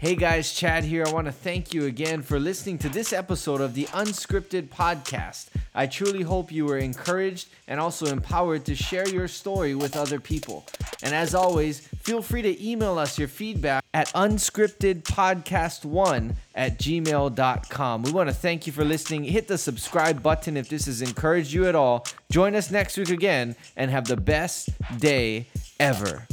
Hey 0.05 0.17
guys, 0.17 0.53
Chad 0.53 0.85
here. 0.85 1.07
I 1.07 1.13
want 1.13 1.29
to 1.29 1.33
thank 1.33 1.73
you 1.73 1.87
again 1.87 2.21
for 2.21 2.39
listening 2.39 2.77
to 2.81 2.91
this 2.91 3.15
episode 3.15 3.63
of 3.63 3.73
the 3.73 3.87
Unscripted 3.87 4.69
Podcast. 4.69 5.47
I 5.75 5.87
truly 5.87 6.21
hope 6.21 6.53
you 6.53 6.67
were 6.67 6.77
encouraged 6.77 7.49
and 7.69 7.81
also 7.81 8.09
empowered 8.09 8.67
to 8.67 8.75
share 8.75 9.09
your 9.09 9.29
story 9.29 9.75
with 9.75 9.97
other 9.97 10.21
people. 10.21 10.67
And 11.03 11.15
as 11.15 11.35
always, 11.35 11.89
feel 12.03 12.21
free 12.21 12.43
to 12.43 12.63
email 12.63 12.99
us 12.99 13.19
your 13.19 13.29
feedback 13.29 13.83
at 13.95 14.09
unscriptedpodcast1 14.09 16.35
at 16.55 16.79
gmail.com. 16.79 18.03
We 18.03 18.13
want 18.13 18.29
to 18.29 18.35
thank 18.35 18.67
you 18.67 18.75
for 18.75 18.85
listening. 18.85 19.25
Hit 19.25 19.49
the 19.49 19.57
subscribe 19.57 20.23
button 20.23 20.59
if 20.59 20.69
this 20.69 20.85
has 20.85 21.01
encouraged 21.01 21.55
you 21.55 21.67
at 21.67 21.75
all. 21.75 22.07
Join 22.31 22.55
us 22.55 22.71
next 22.71 22.99
week 22.99 23.09
again 23.09 23.57
and 23.75 23.91
have 23.91 24.07
the 24.07 24.19
best 24.19 24.69
day 25.01 25.47
ever. 25.81 26.27